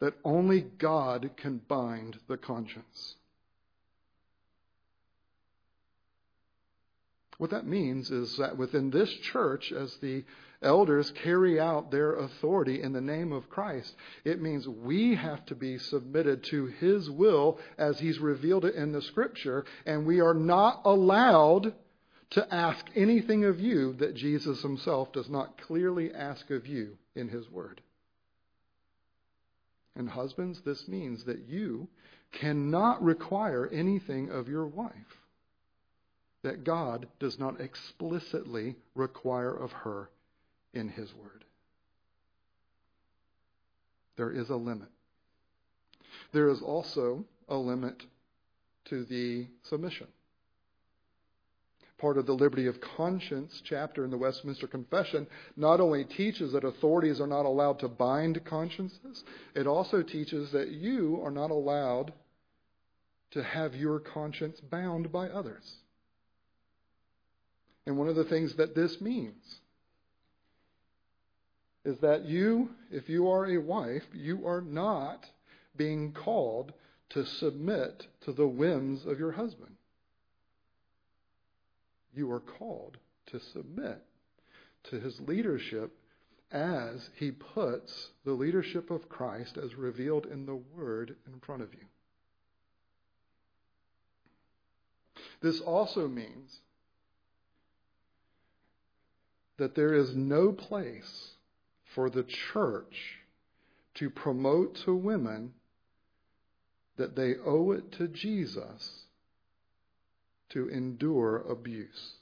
that 0.00 0.14
only 0.24 0.62
God 0.62 1.30
can 1.36 1.58
bind 1.68 2.18
the 2.26 2.36
conscience. 2.36 3.14
What 7.38 7.50
that 7.50 7.66
means 7.66 8.10
is 8.10 8.36
that 8.38 8.56
within 8.56 8.90
this 8.90 9.10
church, 9.32 9.70
as 9.72 9.96
the 9.98 10.24
elders 10.62 11.10
carry 11.22 11.58
out 11.60 11.90
their 11.90 12.14
authority 12.14 12.82
in 12.82 12.92
the 12.92 13.00
name 13.00 13.32
of 13.32 13.50
Christ, 13.50 13.94
it 14.24 14.40
means 14.40 14.68
we 14.68 15.14
have 15.14 15.44
to 15.46 15.54
be 15.54 15.78
submitted 15.78 16.44
to 16.44 16.66
His 16.66 17.10
will 17.10 17.58
as 17.78 17.98
He's 17.98 18.18
revealed 18.18 18.64
it 18.64 18.74
in 18.74 18.92
the 18.92 19.02
Scripture, 19.02 19.64
and 19.86 20.06
we 20.06 20.20
are 20.20 20.34
not 20.34 20.82
allowed 20.84 21.74
to 22.30 22.54
ask 22.54 22.86
anything 22.94 23.44
of 23.44 23.60
you 23.60 23.92
that 23.94 24.14
Jesus 24.14 24.62
Himself 24.62 25.12
does 25.12 25.28
not 25.28 25.60
clearly 25.60 26.12
ask 26.14 26.50
of 26.50 26.66
you 26.66 26.96
in 27.14 27.28
His 27.28 27.50
Word. 27.50 27.82
And 29.94 30.08
husbands, 30.08 30.62
this 30.64 30.88
means 30.88 31.24
that 31.24 31.40
you 31.48 31.88
cannot 32.32 33.02
require 33.02 33.68
anything 33.70 34.30
of 34.30 34.48
your 34.48 34.66
wife 34.66 35.18
that 36.42 36.64
God 36.64 37.06
does 37.20 37.38
not 37.38 37.60
explicitly 37.60 38.76
require 38.94 39.54
of 39.54 39.70
her 39.72 40.10
in 40.74 40.88
His 40.88 41.12
Word. 41.14 41.44
There 44.16 44.30
is 44.30 44.50
a 44.50 44.56
limit. 44.56 44.88
There 46.32 46.48
is 46.48 46.60
also 46.62 47.24
a 47.48 47.56
limit 47.56 48.02
to 48.86 49.04
the 49.04 49.46
submission. 49.64 50.06
Part 51.98 52.18
of 52.18 52.26
the 52.26 52.32
liberty 52.32 52.66
of 52.66 52.80
conscience 52.80 53.62
chapter 53.64 54.04
in 54.04 54.10
the 54.10 54.18
Westminster 54.18 54.66
Confession 54.66 55.26
not 55.56 55.80
only 55.80 56.04
teaches 56.04 56.52
that 56.52 56.64
authorities 56.64 57.20
are 57.20 57.28
not 57.28 57.46
allowed 57.46 57.78
to 57.78 57.88
bind 57.88 58.44
consciences, 58.44 59.22
it 59.54 59.66
also 59.66 60.02
teaches 60.02 60.50
that 60.50 60.68
you 60.68 61.20
are 61.24 61.30
not 61.30 61.50
allowed 61.50 62.12
to 63.30 63.42
have 63.42 63.74
your 63.74 64.00
conscience 64.00 64.60
bound 64.60 65.12
by 65.12 65.28
others. 65.28 65.76
And 67.86 67.96
one 67.96 68.08
of 68.08 68.16
the 68.16 68.24
things 68.24 68.56
that 68.56 68.74
this 68.74 69.00
means 69.00 69.60
is 71.84 71.98
that 71.98 72.24
you, 72.24 72.70
if 72.90 73.08
you 73.08 73.28
are 73.28 73.46
a 73.46 73.58
wife, 73.58 74.04
you 74.12 74.46
are 74.46 74.60
not 74.60 75.26
being 75.76 76.12
called 76.12 76.72
to 77.10 77.24
submit 77.24 78.06
to 78.24 78.32
the 78.32 78.46
whims 78.46 79.04
of 79.04 79.18
your 79.18 79.32
husband. 79.32 79.74
You 82.14 82.30
are 82.30 82.40
called 82.40 82.98
to 83.26 83.40
submit 83.52 84.02
to 84.84 85.00
his 85.00 85.20
leadership 85.20 85.92
as 86.50 87.08
he 87.16 87.30
puts 87.30 88.10
the 88.24 88.32
leadership 88.32 88.90
of 88.90 89.08
Christ 89.08 89.56
as 89.56 89.74
revealed 89.74 90.26
in 90.26 90.46
the 90.46 90.60
Word 90.76 91.16
in 91.26 91.40
front 91.40 91.62
of 91.62 91.72
you. 91.72 91.86
This 95.40 95.60
also 95.60 96.06
means 96.06 96.60
that 99.56 99.74
there 99.74 99.94
is 99.94 100.14
no 100.14 100.52
place 100.52 101.31
for 101.94 102.10
the 102.10 102.24
church 102.24 103.18
to 103.94 104.10
promote 104.10 104.76
to 104.84 104.94
women 104.94 105.52
that 106.96 107.16
they 107.16 107.34
owe 107.44 107.72
it 107.72 107.92
to 107.92 108.08
Jesus 108.08 109.04
to 110.50 110.68
endure 110.68 111.38
abuse. 111.48 112.16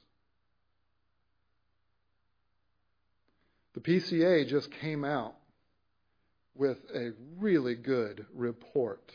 The 3.74 3.80
PCA 3.80 4.48
just 4.48 4.70
came 4.80 5.04
out 5.04 5.34
with 6.56 6.78
a 6.94 7.12
really 7.38 7.74
good 7.74 8.26
report 8.34 9.12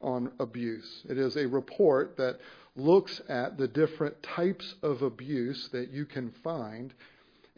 on 0.00 0.32
abuse. 0.38 1.02
It 1.08 1.18
is 1.18 1.36
a 1.36 1.46
report 1.46 2.16
that 2.16 2.38
looks 2.76 3.20
at 3.28 3.58
the 3.58 3.68
different 3.68 4.22
types 4.22 4.74
of 4.82 5.02
abuse 5.02 5.68
that 5.72 5.90
you 5.90 6.06
can 6.06 6.30
find 6.44 6.94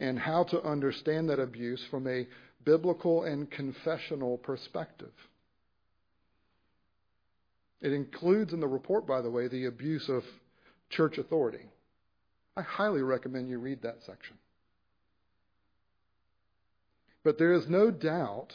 and 0.03 0.19
how 0.19 0.43
to 0.43 0.61
understand 0.63 1.29
that 1.29 1.39
abuse 1.39 1.81
from 1.89 2.05
a 2.07 2.27
biblical 2.65 3.23
and 3.23 3.49
confessional 3.49 4.37
perspective. 4.37 5.13
It 7.81 7.93
includes 7.93 8.51
in 8.51 8.59
the 8.59 8.67
report, 8.67 9.07
by 9.07 9.21
the 9.21 9.29
way, 9.29 9.47
the 9.47 9.65
abuse 9.65 10.09
of 10.09 10.23
church 10.89 11.17
authority. 11.17 11.65
I 12.57 12.63
highly 12.63 13.01
recommend 13.01 13.47
you 13.47 13.59
read 13.59 13.81
that 13.83 13.99
section. 14.05 14.37
But 17.23 17.37
there 17.37 17.53
is 17.53 17.69
no 17.69 17.89
doubt 17.89 18.51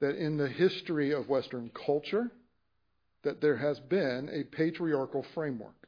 that 0.00 0.16
in 0.16 0.36
the 0.36 0.48
history 0.48 1.12
of 1.12 1.28
Western 1.28 1.70
culture, 1.86 2.28
that 3.22 3.40
there 3.40 3.56
has 3.56 3.78
been 3.78 4.28
a 4.32 4.42
patriarchal 4.56 5.24
framework. 5.32 5.86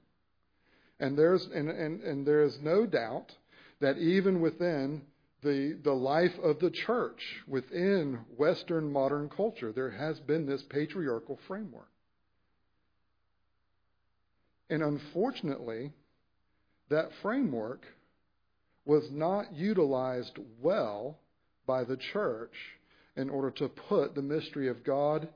And 1.01 1.19
there's 1.19 1.45
and, 1.53 1.69
and, 1.69 2.01
and 2.03 2.25
there 2.25 2.43
is 2.45 2.57
no 2.63 2.87
doubt 2.87 3.33
that 3.81 3.99
even 3.99 4.41
within 4.41 5.03
the, 5.43 5.79
the 5.85 5.93
life 5.93 6.37
of 6.43 6.59
the 6.59 6.71
church, 6.71 7.21
within 7.47 8.19
Western 8.37 8.91
modern 8.93 9.29
culture, 9.29 9.73
there 9.73 9.91
has 9.91 10.19
been 10.21 10.47
this 10.47 10.63
patriarchal 10.69 11.39
framework. 11.47 11.89
And 14.71 14.83
unfortunately, 14.83 15.93
that 16.91 17.11
framework 17.23 17.85
was 18.85 19.09
not 19.11 19.53
utilized 19.55 20.39
well 20.61 21.19
by 21.67 21.85
the 21.85 21.99
church 22.13 22.53
in 23.17 23.31
order 23.31 23.51
to 23.51 23.69
put 23.69 24.15
the 24.15 24.23
mystery 24.23 24.69
of 24.69 24.85
God 24.85 25.29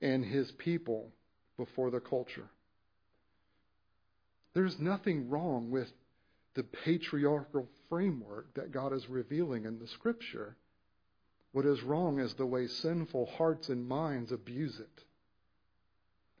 and 0.00 0.24
his 0.24 0.50
people 0.52 1.10
before 1.56 1.90
the 1.90 2.00
culture. 2.00 2.48
There's 4.54 4.78
nothing 4.78 5.28
wrong 5.28 5.70
with 5.70 5.88
the 6.54 6.62
patriarchal 6.84 7.68
framework 7.88 8.54
that 8.54 8.72
God 8.72 8.92
is 8.92 9.08
revealing 9.08 9.64
in 9.64 9.78
the 9.78 9.86
Scripture. 9.88 10.56
What 11.52 11.66
is 11.66 11.82
wrong 11.82 12.18
is 12.18 12.34
the 12.34 12.46
way 12.46 12.66
sinful 12.66 13.26
hearts 13.38 13.68
and 13.68 13.86
minds 13.86 14.32
abuse 14.32 14.78
it. 14.78 15.04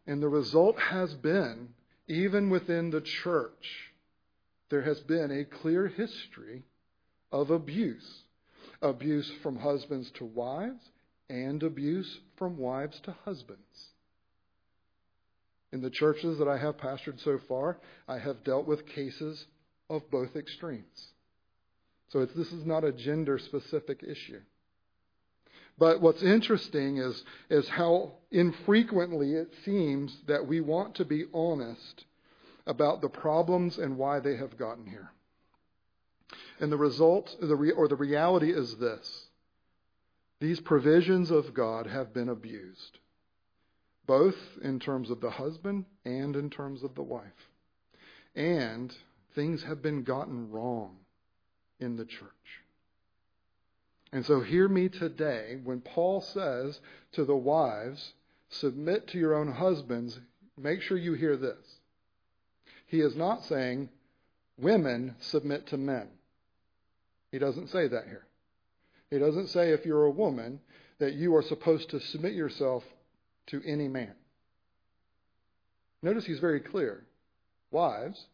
And 0.06 0.22
the 0.22 0.28
result 0.28 0.78
has 0.78 1.14
been, 1.14 1.70
even 2.06 2.50
within 2.50 2.90
the 2.90 3.00
church, 3.00 3.92
there 4.68 4.82
has 4.82 5.00
been 5.00 5.30
a 5.30 5.44
clear 5.44 5.88
history 5.88 6.64
of 7.32 7.50
abuse 7.50 8.24
abuse 8.82 9.30
from 9.42 9.56
husbands 9.56 10.10
to 10.12 10.24
wives, 10.24 10.90
and 11.28 11.62
abuse 11.62 12.20
from 12.36 12.56
wives 12.56 13.00
to 13.00 13.14
husbands. 13.24 13.88
In 15.72 15.82
the 15.82 15.90
churches 15.90 16.38
that 16.38 16.48
I 16.48 16.58
have 16.58 16.76
pastored 16.76 17.20
so 17.20 17.38
far, 17.48 17.78
I 18.06 18.18
have 18.18 18.44
dealt 18.44 18.66
with 18.66 18.86
cases 18.86 19.46
of 19.90 20.08
both 20.10 20.36
extremes. 20.36 21.12
So 22.08 22.24
this 22.24 22.52
is 22.52 22.64
not 22.64 22.84
a 22.84 22.92
gender 22.92 23.38
specific 23.38 24.02
issue. 24.02 24.40
But 25.78 26.00
what's 26.00 26.22
interesting 26.22 26.98
is, 26.98 27.22
is 27.50 27.68
how 27.68 28.12
infrequently 28.30 29.34
it 29.34 29.52
seems 29.64 30.16
that 30.26 30.46
we 30.46 30.60
want 30.60 30.94
to 30.96 31.04
be 31.04 31.24
honest 31.34 32.04
about 32.66 33.00
the 33.02 33.08
problems 33.08 33.78
and 33.78 33.98
why 33.98 34.20
they 34.20 34.36
have 34.36 34.56
gotten 34.56 34.86
here. 34.86 35.10
And 36.58 36.72
the 36.72 36.78
result, 36.78 37.36
the 37.40 37.54
or 37.76 37.88
the 37.88 37.96
reality 37.96 38.50
is 38.50 38.76
this 38.76 39.26
these 40.40 40.60
provisions 40.60 41.30
of 41.30 41.54
God 41.54 41.86
have 41.86 42.12
been 42.12 42.28
abused, 42.28 42.98
both 44.06 44.36
in 44.62 44.80
terms 44.80 45.10
of 45.10 45.20
the 45.20 45.30
husband 45.30 45.86
and 46.04 46.36
in 46.36 46.50
terms 46.50 46.82
of 46.82 46.94
the 46.94 47.02
wife. 47.02 47.50
And 48.34 48.94
things 49.34 49.62
have 49.62 49.82
been 49.82 50.02
gotten 50.02 50.50
wrong 50.50 50.98
in 51.80 51.96
the 51.96 52.04
church. 52.04 52.30
And 54.12 54.24
so, 54.24 54.40
hear 54.40 54.68
me 54.68 54.88
today 54.88 55.58
when 55.62 55.80
Paul 55.80 56.20
says 56.20 56.80
to 57.12 57.24
the 57.24 57.36
wives, 57.36 58.12
submit 58.48 59.08
to 59.08 59.18
your 59.18 59.34
own 59.34 59.52
husbands, 59.52 60.18
make 60.56 60.80
sure 60.80 60.96
you 60.96 61.14
hear 61.14 61.36
this. 61.36 61.58
He 62.86 63.00
is 63.00 63.16
not 63.16 63.44
saying, 63.44 63.88
women 64.56 65.16
submit 65.18 65.66
to 65.68 65.76
men. 65.76 66.08
He 67.32 67.38
doesn't 67.38 67.68
say 67.68 67.88
that 67.88 68.04
here. 68.04 68.26
He 69.10 69.18
doesn't 69.18 69.48
say 69.48 69.70
if 69.70 69.84
you're 69.84 70.04
a 70.04 70.10
woman 70.10 70.60
that 70.98 71.14
you 71.14 71.34
are 71.36 71.42
supposed 71.42 71.90
to 71.90 72.00
submit 72.00 72.32
yourself 72.32 72.84
to 73.48 73.62
any 73.66 73.88
man. 73.88 74.14
Notice 76.02 76.24
he's 76.24 76.38
very 76.38 76.60
clear. 76.60 77.04
Wives, 77.70 78.26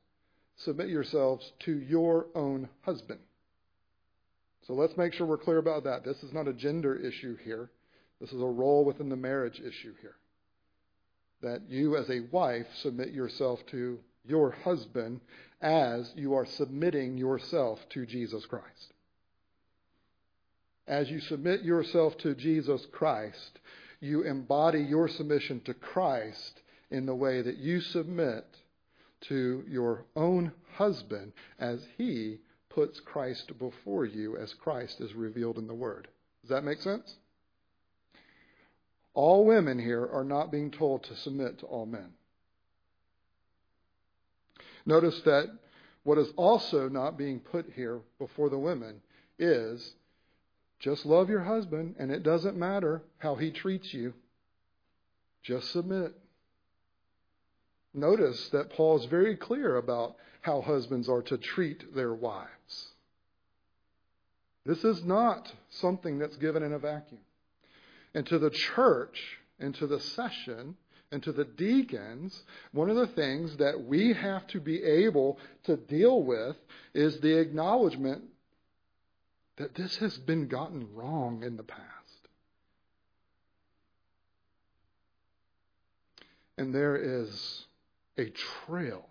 submit 0.56 0.88
yourselves 0.88 1.52
to 1.60 1.72
your 1.72 2.26
own 2.34 2.68
husband. 2.82 3.20
So 4.66 4.74
let's 4.74 4.96
make 4.96 5.12
sure 5.12 5.26
we're 5.26 5.38
clear 5.38 5.58
about 5.58 5.84
that. 5.84 6.04
This 6.04 6.22
is 6.22 6.32
not 6.32 6.48
a 6.48 6.52
gender 6.52 6.94
issue 6.94 7.36
here. 7.44 7.70
This 8.20 8.32
is 8.32 8.40
a 8.40 8.46
role 8.46 8.84
within 8.84 9.08
the 9.08 9.16
marriage 9.16 9.60
issue 9.60 9.94
here. 10.00 10.14
That 11.42 11.62
you, 11.68 11.96
as 11.96 12.08
a 12.08 12.20
wife, 12.30 12.66
submit 12.82 13.10
yourself 13.10 13.58
to 13.72 13.98
your 14.24 14.52
husband 14.52 15.20
as 15.60 16.12
you 16.14 16.34
are 16.34 16.46
submitting 16.46 17.18
yourself 17.18 17.80
to 17.90 18.06
Jesus 18.06 18.46
Christ. 18.46 18.92
As 20.86 21.10
you 21.10 21.20
submit 21.20 21.62
yourself 21.62 22.16
to 22.18 22.34
Jesus 22.34 22.86
Christ, 22.92 23.58
you 24.00 24.22
embody 24.22 24.80
your 24.80 25.08
submission 25.08 25.60
to 25.64 25.74
Christ 25.74 26.60
in 26.90 27.06
the 27.06 27.14
way 27.14 27.42
that 27.42 27.56
you 27.56 27.80
submit 27.80 28.44
to 29.28 29.64
your 29.68 30.04
own 30.14 30.52
husband 30.74 31.32
as 31.58 31.80
he 31.96 32.38
puts 32.74 33.00
Christ 33.00 33.58
before 33.58 34.04
you 34.04 34.36
as 34.36 34.54
Christ 34.54 35.00
is 35.00 35.14
revealed 35.14 35.58
in 35.58 35.66
the 35.66 35.74
Word. 35.74 36.08
Does 36.42 36.50
that 36.50 36.64
make 36.64 36.80
sense? 36.80 37.16
All 39.14 39.44
women 39.44 39.78
here 39.78 40.08
are 40.10 40.24
not 40.24 40.50
being 40.50 40.70
told 40.70 41.04
to 41.04 41.16
submit 41.16 41.58
to 41.58 41.66
all 41.66 41.86
men. 41.86 42.12
Notice 44.86 45.20
that 45.20 45.50
what 46.02 46.18
is 46.18 46.28
also 46.36 46.88
not 46.88 47.18
being 47.18 47.40
put 47.40 47.66
here 47.74 48.00
before 48.18 48.48
the 48.50 48.58
women 48.58 49.00
is 49.38 49.94
just 50.80 51.06
love 51.06 51.28
your 51.28 51.44
husband, 51.44 51.94
and 51.98 52.10
it 52.10 52.24
doesn't 52.24 52.56
matter 52.56 53.02
how 53.18 53.36
he 53.36 53.52
treats 53.52 53.94
you. 53.94 54.14
Just 55.44 55.70
submit. 55.70 56.12
Notice 57.94 58.48
that 58.48 58.70
Paul 58.70 58.98
is 58.98 59.04
very 59.04 59.36
clear 59.36 59.76
about 59.76 60.16
how 60.40 60.60
husbands 60.60 61.08
are 61.08 61.22
to 61.22 61.38
treat 61.38 61.94
their 61.94 62.12
wives. 62.12 62.48
This 64.64 64.84
is 64.84 65.04
not 65.04 65.52
something 65.70 66.18
that's 66.18 66.36
given 66.36 66.62
in 66.62 66.72
a 66.72 66.78
vacuum. 66.78 67.20
And 68.14 68.26
to 68.26 68.38
the 68.38 68.50
church 68.50 69.38
and 69.58 69.74
to 69.76 69.86
the 69.86 70.00
session 70.00 70.76
and 71.10 71.22
to 71.24 71.32
the 71.32 71.44
deacons, 71.44 72.42
one 72.72 72.88
of 72.88 72.96
the 72.96 73.08
things 73.08 73.56
that 73.56 73.84
we 73.84 74.12
have 74.12 74.46
to 74.48 74.60
be 74.60 74.82
able 74.82 75.38
to 75.64 75.76
deal 75.76 76.22
with 76.22 76.56
is 76.94 77.20
the 77.20 77.38
acknowledgement 77.38 78.24
that 79.56 79.74
this 79.74 79.96
has 79.96 80.16
been 80.18 80.48
gotten 80.48 80.88
wrong 80.94 81.42
in 81.42 81.56
the 81.56 81.62
past. 81.62 81.82
And 86.56 86.74
there 86.74 86.96
is 86.96 87.66
a 88.16 88.30
trail 88.66 89.06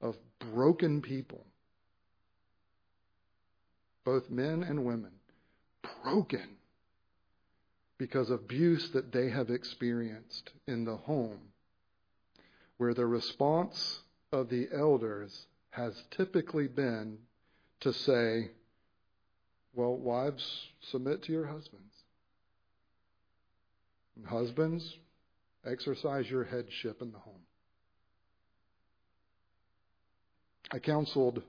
of 0.00 0.16
broken 0.52 1.00
people, 1.00 1.44
both 4.08 4.30
men 4.30 4.62
and 4.62 4.86
women, 4.86 5.10
broken 6.02 6.56
because 7.98 8.30
of 8.30 8.40
abuse 8.40 8.88
that 8.92 9.12
they 9.12 9.28
have 9.28 9.50
experienced 9.50 10.50
in 10.66 10.86
the 10.86 10.96
home, 10.96 11.38
where 12.78 12.94
the 12.94 13.04
response 13.04 14.00
of 14.32 14.48
the 14.48 14.66
elders 14.74 15.44
has 15.68 15.92
typically 16.10 16.66
been 16.66 17.18
to 17.80 17.92
say, 17.92 18.50
Well, 19.74 19.94
wives, 19.94 20.68
submit 20.90 21.24
to 21.24 21.32
your 21.32 21.44
husbands. 21.44 21.94
And 24.16 24.24
husbands, 24.24 24.96
exercise 25.66 26.30
your 26.30 26.44
headship 26.44 27.02
in 27.02 27.12
the 27.12 27.18
home. 27.18 27.42
I 30.72 30.78
counseled 30.78 31.42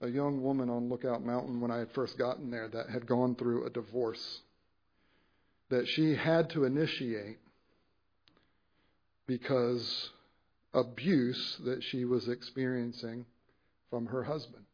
a 0.00 0.08
young 0.08 0.42
woman 0.42 0.68
on 0.68 0.88
Lookout 0.88 1.24
Mountain 1.24 1.60
when 1.60 1.70
I 1.70 1.78
had 1.78 1.92
first 1.92 2.18
gotten 2.18 2.50
there 2.50 2.68
that 2.68 2.90
had 2.90 3.06
gone 3.06 3.34
through 3.34 3.66
a 3.66 3.70
divorce 3.70 4.40
that 5.70 5.86
she 5.88 6.14
had 6.14 6.50
to 6.50 6.64
initiate 6.64 7.38
because 9.26 10.10
abuse 10.74 11.58
that 11.64 11.82
she 11.82 12.04
was 12.04 12.28
experiencing 12.28 13.24
from 13.90 14.06
her 14.06 14.22
husband. 14.22 14.64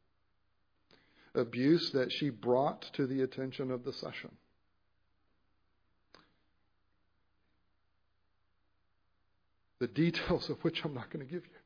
Abuse 1.35 1.91
that 1.93 2.13
she 2.13 2.29
brought 2.29 2.83
to 2.95 3.07
the 3.07 3.23
attention 3.23 3.71
of 3.71 3.85
the 3.85 3.93
session. 3.93 4.31
The 9.79 9.87
details 9.89 10.51
of 10.51 10.63
which 10.63 10.85
I'm 10.85 10.95
not 10.95 11.11
going 11.11 11.27
to 11.27 11.33
give 11.33 11.45
you. 11.45 11.62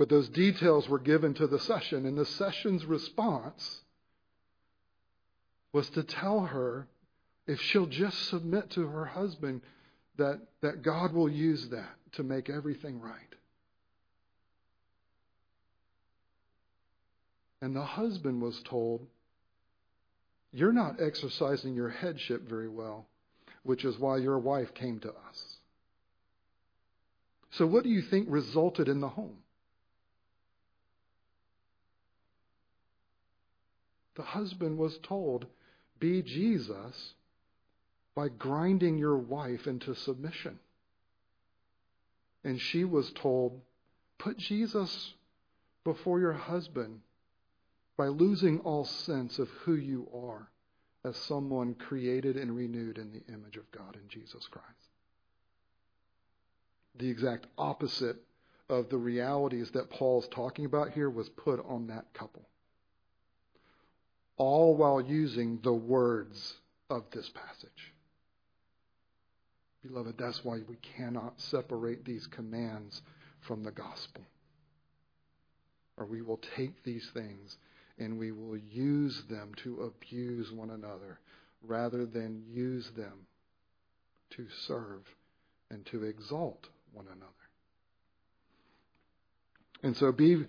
But 0.00 0.08
those 0.08 0.30
details 0.30 0.88
were 0.88 0.98
given 0.98 1.34
to 1.34 1.46
the 1.46 1.58
session, 1.58 2.06
and 2.06 2.16
the 2.16 2.24
session's 2.24 2.86
response 2.86 3.82
was 5.74 5.90
to 5.90 6.02
tell 6.02 6.40
her 6.40 6.88
if 7.46 7.60
she'll 7.60 7.84
just 7.84 8.30
submit 8.30 8.70
to 8.70 8.86
her 8.86 9.04
husband, 9.04 9.60
that, 10.16 10.40
that 10.62 10.80
God 10.80 11.12
will 11.12 11.28
use 11.28 11.68
that 11.68 11.96
to 12.12 12.22
make 12.22 12.48
everything 12.48 12.98
right. 12.98 13.34
And 17.60 17.76
the 17.76 17.84
husband 17.84 18.40
was 18.40 18.58
told, 18.62 19.06
You're 20.50 20.72
not 20.72 20.98
exercising 20.98 21.74
your 21.74 21.90
headship 21.90 22.48
very 22.48 22.70
well, 22.70 23.04
which 23.64 23.84
is 23.84 23.98
why 23.98 24.16
your 24.16 24.38
wife 24.38 24.72
came 24.72 24.98
to 25.00 25.10
us. 25.10 25.56
So, 27.50 27.66
what 27.66 27.84
do 27.84 27.90
you 27.90 28.00
think 28.00 28.28
resulted 28.30 28.88
in 28.88 29.00
the 29.00 29.08
home? 29.10 29.36
The 34.16 34.22
husband 34.22 34.78
was 34.78 34.98
told, 34.98 35.46
Be 35.98 36.22
Jesus 36.22 37.14
by 38.14 38.28
grinding 38.28 38.98
your 38.98 39.16
wife 39.16 39.66
into 39.66 39.94
submission. 39.94 40.58
And 42.44 42.60
she 42.60 42.84
was 42.84 43.12
told, 43.12 43.60
Put 44.18 44.38
Jesus 44.38 45.14
before 45.84 46.20
your 46.20 46.32
husband 46.32 47.00
by 47.96 48.08
losing 48.08 48.60
all 48.60 48.84
sense 48.84 49.38
of 49.38 49.48
who 49.64 49.74
you 49.74 50.08
are 50.14 50.50
as 51.04 51.16
someone 51.16 51.74
created 51.74 52.36
and 52.36 52.54
renewed 52.54 52.98
in 52.98 53.12
the 53.12 53.32
image 53.32 53.56
of 53.56 53.70
God 53.70 53.96
in 53.96 54.08
Jesus 54.08 54.46
Christ. 54.48 54.66
The 56.98 57.08
exact 57.08 57.46
opposite 57.56 58.16
of 58.68 58.88
the 58.90 58.98
realities 58.98 59.70
that 59.70 59.90
Paul's 59.90 60.28
talking 60.28 60.64
about 60.64 60.90
here 60.90 61.08
was 61.08 61.28
put 61.30 61.64
on 61.66 61.86
that 61.86 62.12
couple 62.12 62.46
all 64.40 64.74
while 64.74 65.02
using 65.02 65.60
the 65.62 65.72
words 65.72 66.54
of 66.88 67.04
this 67.12 67.28
passage. 67.28 67.92
Beloved, 69.86 70.16
that's 70.18 70.42
why 70.42 70.60
we 70.66 70.76
cannot 70.96 71.38
separate 71.38 72.06
these 72.06 72.26
commands 72.26 73.02
from 73.46 73.62
the 73.62 73.70
gospel. 73.70 74.24
Or 75.98 76.06
we 76.06 76.22
will 76.22 76.40
take 76.56 76.82
these 76.84 77.06
things 77.12 77.58
and 77.98 78.18
we 78.18 78.32
will 78.32 78.56
use 78.56 79.22
them 79.28 79.52
to 79.62 79.82
abuse 79.82 80.50
one 80.50 80.70
another 80.70 81.20
rather 81.62 82.06
than 82.06 82.42
use 82.48 82.90
them 82.96 83.26
to 84.30 84.46
serve 84.66 85.02
and 85.70 85.84
to 85.84 86.04
exalt 86.04 86.66
one 86.94 87.08
another. 87.08 87.26
And 89.82 89.94
so 89.98 90.12
be 90.12 90.46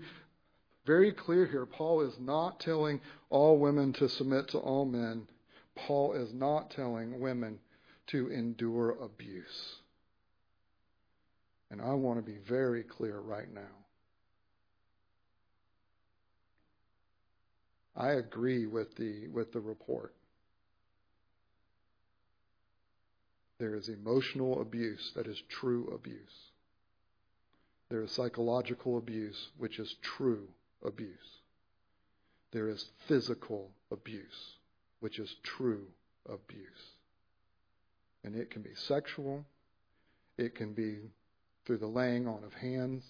very 0.86 1.12
clear 1.12 1.46
here. 1.46 1.66
Paul 1.66 2.02
is 2.02 2.20
not 2.20 2.60
telling 2.60 3.02
all 3.30 3.58
women 3.58 3.94
to 3.94 4.10
submit 4.10 4.48
to 4.50 4.58
all 4.58 4.86
men. 4.86 5.28
Paul 5.76 6.14
is 6.14 6.34
not 6.34 6.72
telling 6.72 7.20
women 7.20 7.60
to 8.08 8.32
endure 8.32 8.92
abuse. 9.02 9.76
And 11.70 11.82
I 11.82 11.94
want 11.94 12.18
to 12.18 12.32
be 12.32 12.38
very 12.48 12.84
clear 12.84 13.20
right 13.20 13.52
now. 13.54 13.62
I 17.96 18.14
agree 18.14 18.66
with 18.66 18.96
the, 18.96 19.28
with 19.28 19.54
the 19.54 19.60
report. 19.60 20.14
There 23.60 23.76
is 23.76 23.90
emotional 23.90 24.60
abuse 24.62 25.12
that 25.16 25.28
is 25.28 25.42
true 25.48 25.92
abuse. 25.94 26.52
There 27.90 28.02
is 28.02 28.12
psychological 28.12 28.98
abuse, 28.98 29.50
which 29.58 29.78
is 29.78 29.96
true 30.02 30.48
abuse. 30.86 31.18
There 32.52 32.70
is 32.70 32.86
physical 33.08 33.70
abuse, 33.92 34.56
which 35.00 35.20
is 35.20 35.34
true 35.44 35.88
abuse. 36.28 36.66
And 38.24 38.36
it 38.36 38.50
can 38.52 38.62
be 38.62 38.76
sexual, 38.76 39.46
it 40.38 40.56
can 40.56 40.74
be 40.74 40.98
through 41.66 41.78
the 41.78 41.88
laying 41.88 42.28
on 42.28 42.44
of 42.44 42.54
hands, 42.54 43.04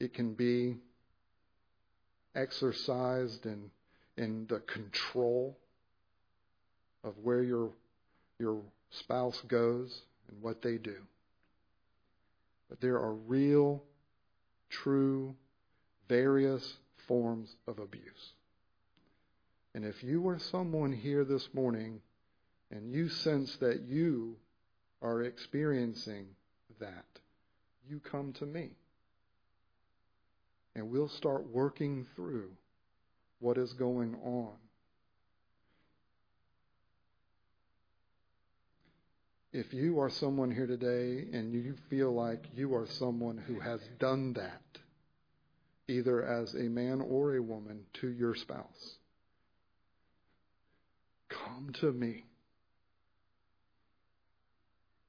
it 0.00 0.14
can 0.14 0.34
be 0.34 0.76
exercised 2.34 3.46
in, 3.46 3.70
in 4.16 4.46
the 4.48 4.60
control 4.60 5.56
of 7.04 7.14
where 7.22 7.42
your, 7.42 7.70
your 8.38 8.60
spouse 8.90 9.40
goes 9.48 10.02
and 10.28 10.40
what 10.42 10.62
they 10.62 10.76
do. 10.76 10.96
But 12.68 12.80
there 12.80 12.96
are 12.96 13.14
real, 13.14 13.82
true, 14.68 15.34
various 16.08 16.74
forms 17.06 17.54
of 17.66 17.78
abuse. 17.78 18.32
And 19.74 19.84
if 19.84 20.02
you 20.02 20.26
are 20.28 20.38
someone 20.38 20.92
here 20.92 21.24
this 21.24 21.48
morning 21.52 22.00
and 22.70 22.90
you 22.92 23.08
sense 23.08 23.56
that 23.56 23.82
you 23.86 24.36
are 25.02 25.22
experiencing 25.22 26.26
that, 26.80 27.04
you 27.88 28.00
come 28.00 28.32
to 28.34 28.46
me. 28.46 28.70
And 30.74 30.90
we'll 30.90 31.08
start 31.08 31.46
working 31.52 32.06
through 32.16 32.50
what 33.40 33.58
is 33.58 33.72
going 33.72 34.14
on. 34.24 34.52
If 39.52 39.72
you 39.72 40.00
are 40.00 40.10
someone 40.10 40.50
here 40.50 40.66
today 40.66 41.26
and 41.32 41.52
you 41.54 41.74
feel 41.88 42.12
like 42.12 42.44
you 42.54 42.74
are 42.74 42.86
someone 42.86 43.38
who 43.38 43.58
has 43.60 43.80
done 43.98 44.34
that, 44.34 44.60
either 45.88 46.22
as 46.22 46.54
a 46.54 46.68
man 46.68 47.00
or 47.00 47.34
a 47.34 47.42
woman, 47.42 47.80
to 47.94 48.08
your 48.08 48.34
spouse, 48.34 48.98
come 51.28 51.72
to 51.80 51.92
me. 51.92 52.24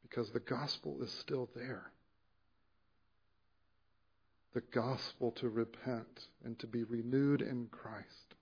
Because 0.01 0.31
the 0.31 0.39
gospel 0.39 1.01
is 1.03 1.11
still 1.11 1.49
there. 1.55 1.91
The 4.53 4.61
gospel 4.61 5.31
to 5.33 5.49
repent 5.49 6.27
and 6.43 6.57
to 6.59 6.67
be 6.67 6.83
renewed 6.83 7.41
in 7.41 7.67
Christ. 7.71 8.35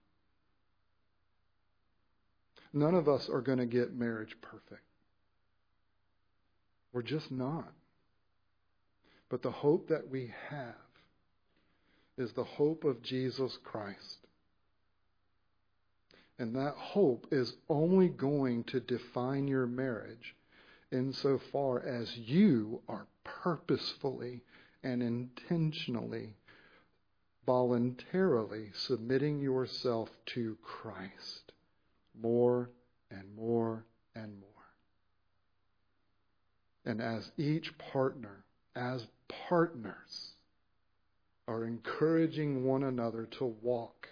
None 2.72 2.96
of 2.96 3.10
us 3.10 3.30
are 3.30 3.42
going 3.42 3.58
to 3.58 3.66
get 3.66 3.94
marriage 3.94 4.38
perfect. 4.42 4.84
We're 6.94 7.02
just 7.02 7.32
not. 7.32 7.74
But 9.30 9.42
the 9.42 9.52
hope 9.52 9.90
that 9.90 10.10
we 10.10 10.32
have 10.50 10.76
is 12.18 12.34
the 12.34 12.44
hope 12.44 12.84
of 12.84 13.02
Jesus 13.02 13.58
Christ. 13.64 14.28
And 16.40 16.56
that 16.56 16.76
hope 16.76 17.28
is 17.32 17.54
only 17.70 18.10
going 18.10 18.64
to 18.66 18.80
define 18.80 19.48
your 19.48 19.66
marriage 19.66 20.36
insofar 20.92 21.84
as 21.84 22.16
you 22.18 22.82
are 22.88 23.08
purposefully 23.24 24.42
and 24.84 25.02
intentionally, 25.02 26.36
voluntarily 27.46 28.72
submitting 28.74 29.40
yourself 29.40 30.10
to 30.28 30.58
Christ 30.62 31.52
more 32.22 32.70
and 33.12 33.36
more 33.36 33.86
and 34.16 34.40
more. 34.40 34.50
And 36.86 37.02
as 37.02 37.32
each 37.38 37.78
partner, 37.78 38.44
as 38.76 39.06
partners, 39.28 40.34
are 41.48 41.66
encouraging 41.66 42.66
one 42.66 42.84
another 42.84 43.26
to 43.26 43.46
walk 43.62 44.08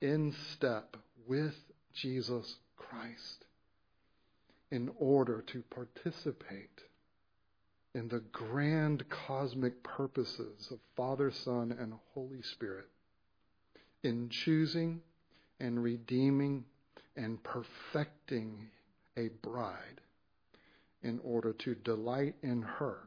in 0.00 0.34
step 0.52 0.96
with 1.26 1.54
Jesus 1.94 2.56
Christ 2.76 3.44
in 4.70 4.90
order 4.98 5.42
to 5.48 5.62
participate 5.74 6.82
in 7.94 8.08
the 8.08 8.22
grand 8.32 9.04
cosmic 9.08 9.82
purposes 9.82 10.68
of 10.70 10.78
Father, 10.96 11.30
Son, 11.30 11.76
and 11.78 11.92
Holy 12.14 12.42
Spirit 12.42 12.88
in 14.02 14.28
choosing 14.30 15.00
and 15.60 15.82
redeeming 15.82 16.64
and 17.16 17.42
perfecting 17.42 18.68
a 19.16 19.28
bride 19.42 20.00
in 21.02 21.20
order 21.22 21.52
to 21.52 21.74
delight 21.74 22.34
in 22.42 22.62
her, 22.62 22.98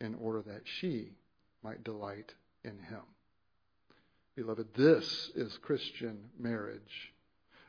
in 0.00 0.14
order 0.16 0.42
that 0.42 0.62
she 0.64 1.12
might 1.62 1.84
delight 1.84 2.32
in 2.64 2.78
him. 2.78 3.02
Beloved, 4.36 4.74
this 4.74 5.30
is 5.34 5.58
Christian 5.58 6.18
marriage. 6.38 7.12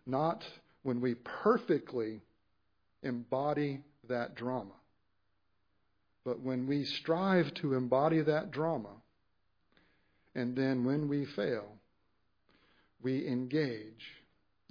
Not 0.06 0.44
when 0.84 1.02
we 1.02 1.16
perfectly 1.16 2.22
embody 3.04 3.82
that 4.10 4.36
drama, 4.36 4.74
but 6.26 6.42
when 6.42 6.68
we 6.68 6.84
strive 6.84 7.54
to 7.56 7.74
embody 7.74 8.22
that 8.22 8.52
drama, 8.52 8.90
and 10.36 10.56
then 10.56 10.84
when 10.84 11.08
we 11.08 11.26
fail, 11.26 11.66
we 13.02 13.26
engage 13.28 14.16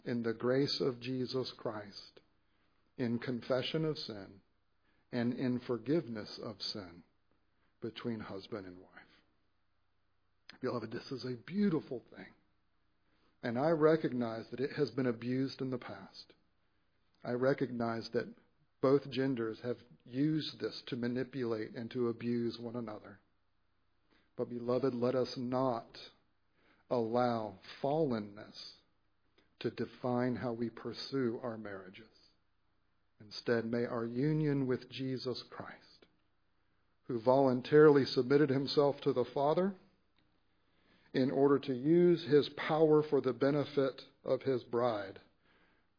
in 0.05 0.23
the 0.23 0.33
grace 0.33 0.81
of 0.81 1.01
Jesus 1.01 1.53
Christ, 1.57 2.21
in 2.99 3.19
confession 3.19 3.85
of 3.85 3.99
sin, 3.99 4.27
and 5.13 5.35
in 5.35 5.59
forgiveness 5.61 6.39
of 6.43 6.61
sin 6.61 7.03
between 7.81 8.21
husband 8.21 8.67
and 8.67 8.77
wife. 8.77 8.96
Beloved, 10.61 10.91
this 10.91 11.13
is 11.13 11.25
a 11.25 11.37
beautiful 11.47 12.03
thing. 12.15 12.27
And 13.43 13.59
I 13.59 13.71
recognize 13.71 14.47
that 14.51 14.61
it 14.61 14.73
has 14.73 14.91
been 14.91 15.07
abused 15.07 15.61
in 15.61 15.71
the 15.71 15.79
past. 15.79 16.33
I 17.25 17.33
recognize 17.33 18.09
that 18.11 18.27
both 18.81 19.11
genders 19.11 19.59
have 19.61 19.77
used 20.05 20.61
this 20.61 20.83
to 20.87 20.97
manipulate 20.97 21.75
and 21.75 21.91
to 21.91 22.09
abuse 22.09 22.59
one 22.59 22.77
another. 22.77 23.19
But, 24.37 24.49
beloved, 24.49 24.95
let 24.95 25.15
us 25.15 25.37
not 25.37 25.99
allow 26.91 27.55
fallenness 27.83 28.73
to 29.61 29.71
define 29.71 30.37
how 30.37 30.53
we 30.53 30.69
pursue 30.69 31.41
our 31.43 31.57
marriages. 31.57 32.05
Instead, 33.21 33.65
may 33.65 33.87
our 33.87 34.05
union 34.05 34.67
with 34.67 34.91
Jesus 34.91 35.43
Christ, 35.51 36.07
who 37.09 37.19
voluntarily 37.19 38.05
submitted 38.05 38.51
himself 38.51 39.01
to 39.01 39.13
the 39.13 39.25
Father 39.25 39.73
in 41.17 41.31
order 41.31 41.59
to 41.59 41.73
use 41.73 42.23
his 42.25 42.47
power 42.51 43.03
for 43.03 43.23
the 43.23 43.33
benefit 43.33 44.03
of 44.23 44.43
his 44.43 44.63
bride, 44.65 45.19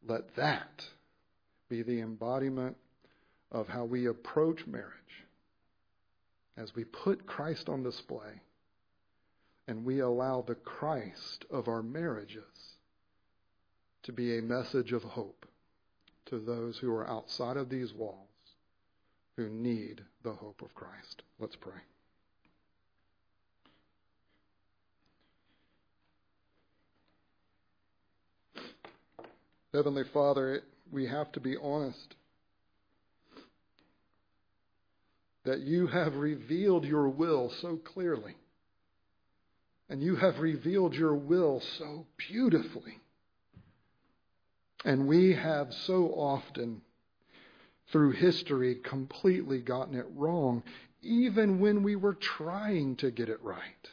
let 0.08 0.36
that 0.36 0.86
be 1.70 1.82
the 1.82 2.00
embodiment 2.02 2.78
of 3.52 3.68
how 3.68 3.84
we 3.84 4.06
approach 4.06 4.68
marriage 4.68 4.94
as 6.56 6.76
we 6.76 6.84
put 6.84 7.26
Christ 7.26 7.68
on 7.68 7.82
display 7.82 8.42
and 9.68 9.84
we 9.84 10.00
allow 10.00 10.44
the 10.44 10.56
Christ 10.56 11.46
of 11.50 11.68
our 11.68 11.82
marriages 11.82 12.44
to 14.04 14.12
be 14.12 14.38
a 14.38 14.44
message 14.44 14.94
of 14.94 15.02
hope 15.02 15.48
to 16.28 16.38
those 16.38 16.78
who 16.78 16.92
are 16.92 17.10
outside 17.10 17.58
of 17.58 17.70
these 17.70 17.92
walls 17.92 18.28
who 19.36 19.50
need 19.50 20.04
the 20.24 20.34
hope 20.34 20.62
of 20.62 20.76
Christ. 20.76 21.24
Let's 21.40 21.56
pray. 21.56 21.82
Heavenly 29.78 30.06
Father, 30.12 30.64
we 30.92 31.06
have 31.06 31.32
to 31.34 31.40
be 31.40 31.56
honest 31.56 32.16
that 35.46 35.60
you 35.60 35.86
have 35.86 36.16
revealed 36.16 36.84
your 36.84 37.08
will 37.10 37.52
so 37.62 37.78
clearly. 37.78 38.36
And 39.88 40.02
you 40.02 40.16
have 40.16 40.40
revealed 40.40 40.96
your 40.96 41.14
will 41.14 41.62
so 41.78 42.08
beautifully. 42.18 42.98
And 44.84 45.08
we 45.08 45.36
have 45.36 45.72
so 45.86 46.08
often, 46.08 46.82
through 47.92 48.14
history, 48.14 48.80
completely 48.84 49.60
gotten 49.60 49.94
it 49.94 50.08
wrong, 50.16 50.64
even 51.04 51.60
when 51.60 51.84
we 51.84 51.96
were 51.96 52.16
trying 52.16 52.96
to 52.96 53.12
get 53.12 53.30
it 53.30 53.44
right. 53.44 53.88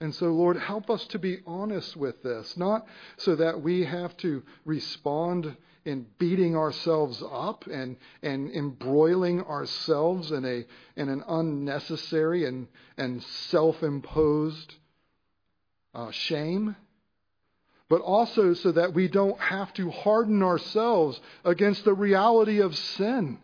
And 0.00 0.14
so, 0.14 0.26
Lord, 0.26 0.56
help 0.56 0.90
us 0.90 1.06
to 1.08 1.18
be 1.18 1.38
honest 1.46 1.96
with 1.96 2.22
this, 2.22 2.56
not 2.56 2.86
so 3.16 3.36
that 3.36 3.62
we 3.62 3.84
have 3.84 4.16
to 4.18 4.42
respond 4.64 5.56
in 5.84 6.06
beating 6.18 6.56
ourselves 6.56 7.22
up 7.30 7.66
and, 7.66 7.96
and 8.22 8.50
embroiling 8.50 9.42
ourselves 9.42 10.30
in, 10.32 10.44
a, 10.44 10.64
in 10.96 11.08
an 11.08 11.22
unnecessary 11.28 12.44
and, 12.46 12.68
and 12.96 13.22
self 13.22 13.82
imposed 13.82 14.74
uh, 15.94 16.10
shame, 16.10 16.74
but 17.88 18.00
also 18.00 18.54
so 18.54 18.72
that 18.72 18.94
we 18.94 19.08
don't 19.08 19.38
have 19.38 19.72
to 19.74 19.90
harden 19.90 20.42
ourselves 20.42 21.20
against 21.44 21.84
the 21.84 21.94
reality 21.94 22.60
of 22.60 22.76
sin 22.76 23.38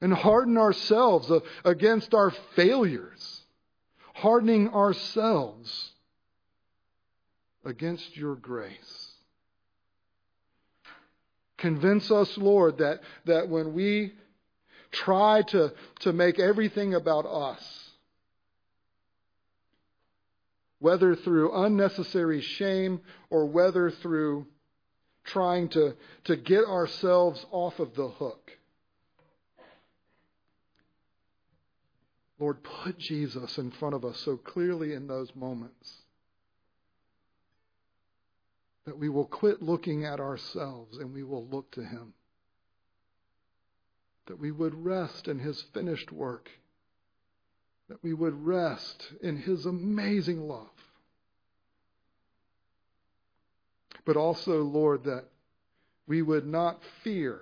and 0.00 0.12
harden 0.12 0.56
ourselves 0.56 1.30
against 1.64 2.14
our 2.14 2.30
failures, 2.54 3.42
hardening 4.16 4.70
ourselves 4.70 5.90
against 7.66 8.16
your 8.16 8.34
grace. 8.34 9.12
Convince 11.58 12.10
us, 12.10 12.36
Lord, 12.38 12.78
that, 12.78 13.00
that 13.26 13.50
when 13.50 13.74
we 13.74 14.14
try 14.90 15.42
to, 15.48 15.72
to 16.00 16.12
make 16.14 16.38
everything 16.38 16.94
about 16.94 17.26
us, 17.26 17.90
whether 20.78 21.14
through 21.14 21.54
unnecessary 21.64 22.40
shame 22.40 23.00
or 23.28 23.44
whether 23.44 23.90
through 23.90 24.46
trying 25.24 25.68
to, 25.70 25.94
to 26.24 26.36
get 26.36 26.64
ourselves 26.64 27.44
off 27.50 27.78
of 27.80 27.94
the 27.94 28.08
hook. 28.08 28.55
Lord, 32.38 32.62
put 32.62 32.98
Jesus 32.98 33.56
in 33.56 33.70
front 33.70 33.94
of 33.94 34.04
us 34.04 34.18
so 34.18 34.36
clearly 34.36 34.92
in 34.92 35.06
those 35.06 35.34
moments 35.34 36.02
that 38.84 38.98
we 38.98 39.08
will 39.08 39.24
quit 39.24 39.62
looking 39.62 40.04
at 40.04 40.20
ourselves 40.20 40.98
and 40.98 41.12
we 41.12 41.22
will 41.22 41.46
look 41.46 41.70
to 41.72 41.82
Him. 41.82 42.12
That 44.26 44.38
we 44.38 44.50
would 44.50 44.74
rest 44.74 45.28
in 45.28 45.38
His 45.38 45.62
finished 45.72 46.12
work. 46.12 46.50
That 47.88 48.02
we 48.02 48.12
would 48.12 48.46
rest 48.46 49.12
in 49.22 49.36
His 49.36 49.64
amazing 49.64 50.46
love. 50.46 50.68
But 54.04 54.16
also, 54.16 54.62
Lord, 54.62 55.04
that 55.04 55.24
we 56.06 56.22
would 56.22 56.46
not 56.46 56.80
fear 57.02 57.40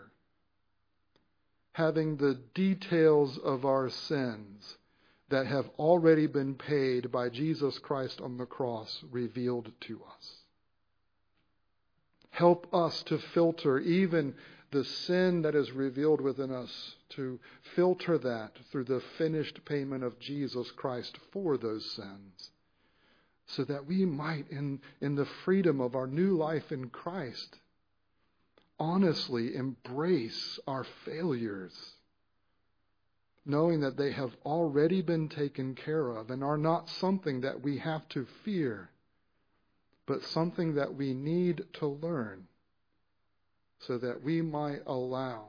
having 1.73 2.17
the 2.17 2.41
details 2.55 3.37
of 3.39 3.65
our 3.65 3.91
sins 3.91 4.77
that 5.35 5.47
have 5.49 5.69
already 5.81 6.29
been 6.29 6.55
paid 6.55 7.11
by 7.11 7.29
Jesus 7.29 7.81
Christ 7.81 8.21
on 8.21 8.37
the 8.37 8.47
cross 8.47 9.03
revealed 9.11 9.73
to 9.81 10.01
us. 10.17 10.35
Help 12.31 12.73
us 12.73 13.03
to 13.03 13.19
filter 13.19 13.81
even 13.81 14.35
the 14.71 14.85
sin 14.85 15.43
that 15.43 15.57
is 15.57 15.73
revealed 15.73 16.21
within 16.21 16.53
us, 16.53 16.95
to 17.17 17.41
filter 17.75 18.17
that 18.17 18.53
through 18.71 18.85
the 18.85 19.03
finished 19.19 19.65
payment 19.65 20.05
of 20.05 20.21
Jesus 20.21 20.71
Christ 20.71 21.19
for 21.33 21.57
those 21.57 21.85
sins, 21.91 22.51
so 23.47 23.65
that 23.65 23.87
we 23.87 24.05
might, 24.05 24.49
in, 24.53 24.81
in 25.01 25.17
the 25.17 25.27
freedom 25.45 25.81
of 25.81 25.97
our 25.97 26.07
new 26.07 26.37
life 26.37 26.71
in 26.71 26.91
Christ, 26.91 27.57
honestly 28.79 29.57
embrace 29.57 30.61
our 30.69 30.85
failures, 31.05 31.94
knowing 33.47 33.81
that 33.81 33.97
they 33.97 34.13
have 34.13 34.35
already 34.45 35.03
been 35.03 35.29
taken 35.29 35.75
care 35.75 36.09
of 36.11 36.31
and 36.31 36.43
are 36.43 36.59
not 36.59 36.89
something 36.89 37.43
that 37.43 37.61
we 37.63 37.79
have 37.79 38.09
to 38.09 38.27
fear 38.45 38.91
but 40.07 40.23
something 40.23 40.75
that 40.75 40.95
we 40.95 41.15
need 41.15 41.63
to 41.73 41.87
learn 41.87 42.47
so 43.79 43.99
that 43.99 44.23
we 44.23 44.43
might 44.43 44.83
allow 44.87 45.49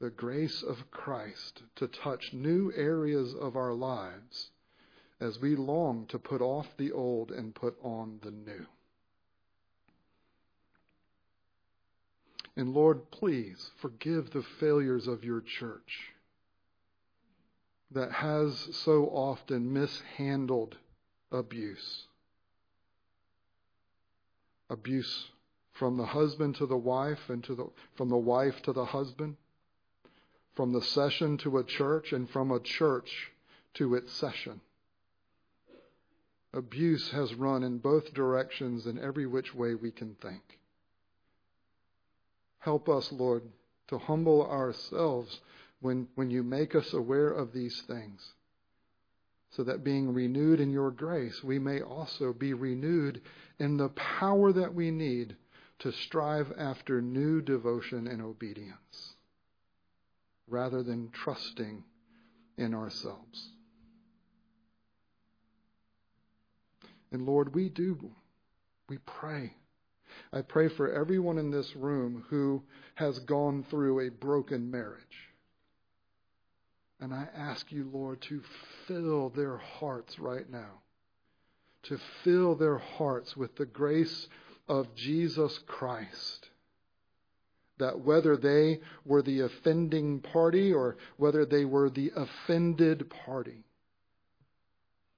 the 0.00 0.10
grace 0.10 0.62
of 0.62 0.90
Christ 0.90 1.62
to 1.76 1.86
touch 1.86 2.32
new 2.32 2.72
areas 2.74 3.34
of 3.34 3.56
our 3.56 3.72
lives 3.72 4.50
as 5.20 5.38
we 5.38 5.54
long 5.54 6.06
to 6.06 6.18
put 6.18 6.40
off 6.40 6.66
the 6.76 6.90
old 6.92 7.30
and 7.30 7.54
put 7.54 7.76
on 7.82 8.18
the 8.22 8.30
new. 8.30 8.66
And 12.56 12.74
Lord, 12.74 13.10
please 13.10 13.70
forgive 13.80 14.30
the 14.30 14.42
failures 14.42 15.06
of 15.06 15.24
your 15.24 15.40
church 15.40 16.11
that 17.94 18.12
has 18.12 18.68
so 18.72 19.06
often 19.06 19.72
mishandled 19.72 20.76
abuse 21.30 22.06
abuse 24.72 25.28
from 25.72 25.96
the 25.96 26.06
husband 26.06 26.56
to 26.56 26.66
the 26.66 26.76
wife 26.76 27.28
and 27.28 27.44
to 27.44 27.54
the, 27.54 27.66
from 27.94 28.08
the 28.08 28.16
wife 28.16 28.62
to 28.62 28.72
the 28.72 28.84
husband, 28.84 29.36
from 30.54 30.72
the 30.72 30.82
session 30.82 31.36
to 31.38 31.58
a 31.58 31.64
church, 31.64 32.12
and 32.12 32.28
from 32.28 32.50
a 32.50 32.60
church 32.60 33.32
to 33.74 33.94
its 33.94 34.12
session. 34.12 34.60
Abuse 36.54 37.10
has 37.10 37.34
run 37.34 37.62
in 37.62 37.78
both 37.78 38.12
directions 38.12 38.86
in 38.86 38.98
every 38.98 39.26
which 39.26 39.54
way 39.54 39.74
we 39.74 39.90
can 39.90 40.14
think. 40.16 40.58
Help 42.58 42.88
us, 42.88 43.10
Lord, 43.10 43.42
to 43.88 43.98
humble 43.98 44.46
ourselves 44.46 45.40
when, 45.82 46.08
when 46.14 46.30
you 46.30 46.42
make 46.42 46.74
us 46.74 46.92
aware 46.92 47.30
of 47.30 47.52
these 47.52 47.82
things, 47.86 48.32
so 49.50 49.64
that 49.64 49.84
being 49.84 50.14
renewed 50.14 50.60
in 50.60 50.70
your 50.70 50.90
grace, 50.90 51.42
we 51.44 51.58
may 51.58 51.82
also 51.82 52.32
be 52.32 52.54
renewed 52.54 53.20
in 53.58 53.76
the 53.76 53.90
power 53.90 54.52
that 54.52 54.74
we 54.74 54.90
need 54.90 55.36
to 55.80 55.92
strive 55.92 56.50
after 56.56 57.02
new 57.02 57.42
devotion 57.42 58.06
and 58.06 58.22
obedience 58.22 59.14
rather 60.48 60.82
than 60.82 61.10
trusting 61.10 61.84
in 62.56 62.74
ourselves. 62.74 63.48
And 67.10 67.26
Lord, 67.26 67.54
we 67.54 67.68
do, 67.68 68.10
we 68.88 68.98
pray. 68.98 69.54
I 70.32 70.42
pray 70.42 70.68
for 70.68 70.92
everyone 70.92 71.38
in 71.38 71.50
this 71.50 71.74
room 71.76 72.24
who 72.30 72.62
has 72.94 73.18
gone 73.20 73.64
through 73.68 74.00
a 74.00 74.10
broken 74.10 74.70
marriage. 74.70 75.31
And 77.02 77.12
I 77.12 77.26
ask 77.36 77.70
you, 77.70 77.90
Lord, 77.92 78.22
to 78.22 78.40
fill 78.86 79.28
their 79.28 79.58
hearts 79.58 80.18
right 80.18 80.48
now 80.48 80.82
to 81.84 81.98
fill 82.22 82.54
their 82.54 82.78
hearts 82.78 83.36
with 83.36 83.56
the 83.56 83.66
grace 83.66 84.28
of 84.68 84.94
Jesus 84.94 85.58
Christ. 85.66 86.48
That 87.78 88.00
whether 88.00 88.36
they 88.36 88.80
were 89.04 89.22
the 89.22 89.40
offending 89.40 90.20
party 90.20 90.72
or 90.72 90.96
whether 91.16 91.44
they 91.44 91.64
were 91.64 91.90
the 91.90 92.12
offended 92.14 93.10
party, 93.10 93.64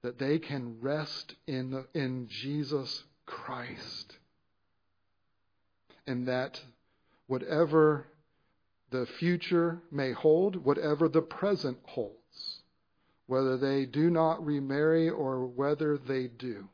that 0.01 0.17
they 0.17 0.39
can 0.39 0.77
rest 0.81 1.35
in, 1.45 1.83
in 1.93 2.27
Jesus 2.27 3.03
Christ. 3.25 4.17
And 6.07 6.27
that 6.27 6.59
whatever 7.27 8.07
the 8.91 9.05
future 9.05 9.81
may 9.91 10.11
hold, 10.11 10.55
whatever 10.55 11.09
the 11.09 11.21
present 11.21 11.77
holds, 11.83 12.61
whether 13.27 13.57
they 13.57 13.85
do 13.85 14.09
not 14.09 14.45
remarry 14.45 15.09
or 15.09 15.45
whether 15.45 15.97
they 15.97 16.27
do. 16.27 16.69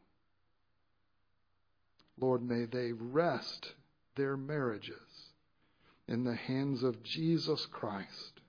Lord, 2.19 2.43
may 2.43 2.65
they 2.65 2.91
rest 2.91 3.73
their 4.15 4.37
marriages 4.37 5.31
in 6.07 6.23
the 6.23 6.35
hands 6.35 6.83
of 6.83 7.01
Jesus 7.03 7.65
Christ 7.65 8.41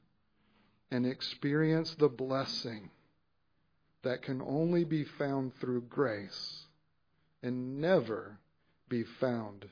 and 0.91 1.07
experience 1.07 1.95
the 1.95 2.09
blessing 2.09 2.91
that 4.03 4.23
can 4.23 4.43
only 4.43 4.85
be 4.85 5.05
found 5.05 5.55
through 5.55 5.83
grace 5.83 6.67
and 7.43 7.81
never 7.81 8.39
be 8.89 9.05
found 9.05 9.67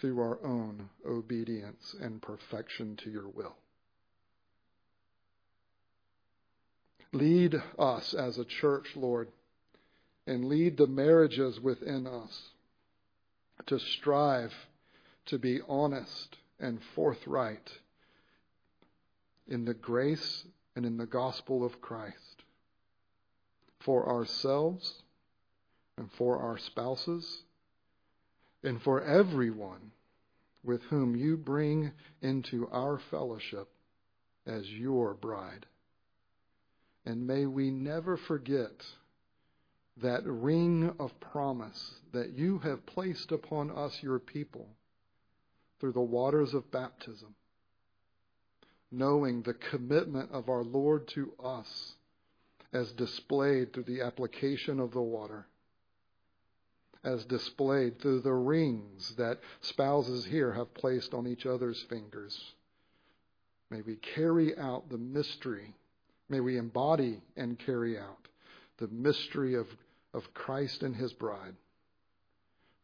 through 0.00 0.18
our 0.20 0.38
own 0.44 0.88
obedience 1.06 1.94
and 2.00 2.22
perfection 2.22 2.96
to 2.96 3.10
your 3.10 3.28
will. 3.28 3.56
Lead 7.12 7.60
us 7.78 8.14
as 8.14 8.38
a 8.38 8.44
church, 8.44 8.88
Lord, 8.94 9.28
and 10.26 10.44
lead 10.44 10.76
the 10.76 10.86
marriages 10.86 11.60
within 11.60 12.06
us 12.06 12.50
to 13.66 13.78
strive 13.78 14.54
to 15.26 15.38
be 15.38 15.60
honest 15.68 16.36
and 16.58 16.80
forthright 16.94 17.70
in 19.48 19.64
the 19.64 19.74
grace 19.74 20.44
and 20.76 20.86
in 20.86 20.96
the 20.96 21.06
gospel 21.06 21.64
of 21.64 21.80
Christ 21.80 22.42
for 23.80 24.08
ourselves 24.08 25.02
and 25.96 26.10
for 26.12 26.38
our 26.38 26.58
spouses 26.58 27.42
and 28.62 28.82
for 28.82 29.02
everyone 29.02 29.92
with 30.62 30.82
whom 30.84 31.16
you 31.16 31.36
bring 31.36 31.92
into 32.20 32.68
our 32.70 33.00
fellowship 33.10 33.68
as 34.46 34.68
your 34.68 35.14
bride. 35.14 35.66
And 37.06 37.26
may 37.26 37.46
we 37.46 37.70
never 37.70 38.16
forget 38.16 38.72
that 40.02 40.24
ring 40.24 40.94
of 40.98 41.18
promise 41.20 41.94
that 42.12 42.32
you 42.32 42.58
have 42.58 42.84
placed 42.86 43.32
upon 43.32 43.70
us, 43.70 43.98
your 44.02 44.18
people, 44.18 44.68
through 45.78 45.92
the 45.92 46.00
waters 46.00 46.52
of 46.54 46.70
baptism, 46.70 47.34
knowing 48.90 49.42
the 49.42 49.54
commitment 49.54 50.30
of 50.32 50.48
our 50.48 50.62
Lord 50.62 51.08
to 51.08 51.32
us 51.42 51.94
as 52.72 52.92
displayed 52.92 53.72
through 53.72 53.84
the 53.84 54.02
application 54.02 54.78
of 54.78 54.92
the 54.92 55.00
water, 55.00 55.46
as 57.02 57.24
displayed 57.24 57.98
through 57.98 58.20
the 58.20 58.32
rings 58.32 59.14
that 59.16 59.38
spouses 59.60 60.24
here 60.24 60.52
have 60.52 60.74
placed 60.74 61.14
on 61.14 61.26
each 61.26 61.46
other's 61.46 61.82
fingers. 61.88 62.52
May 63.70 63.82
we 63.82 63.96
carry 63.96 64.56
out 64.58 64.90
the 64.90 64.98
mystery. 64.98 65.74
May 66.28 66.40
we 66.40 66.58
embody 66.58 67.22
and 67.36 67.58
carry 67.58 67.98
out 67.98 68.28
the 68.78 68.88
mystery 68.88 69.54
of, 69.54 69.66
of 70.12 70.34
Christ 70.34 70.82
and 70.82 70.94
his 70.94 71.12
bride 71.12 71.54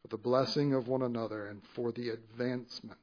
for 0.03 0.09
the 0.09 0.23
blessing 0.23 0.73
of 0.73 0.89
one 0.89 1.03
another 1.03 1.49
and 1.49 1.61
for 1.75 1.93
the 1.93 2.11
advancement 2.11 2.99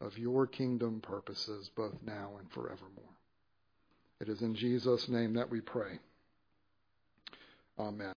of 0.00 0.18
your 0.18 0.46
kingdom 0.46 1.00
purposes, 1.00 1.70
both 1.74 1.94
now 2.04 2.32
and 2.38 2.50
forevermore. 2.50 3.04
It 4.20 4.28
is 4.28 4.42
in 4.42 4.54
Jesus' 4.54 5.08
name 5.08 5.34
that 5.34 5.50
we 5.50 5.60
pray. 5.60 5.98
Amen. 7.78 8.12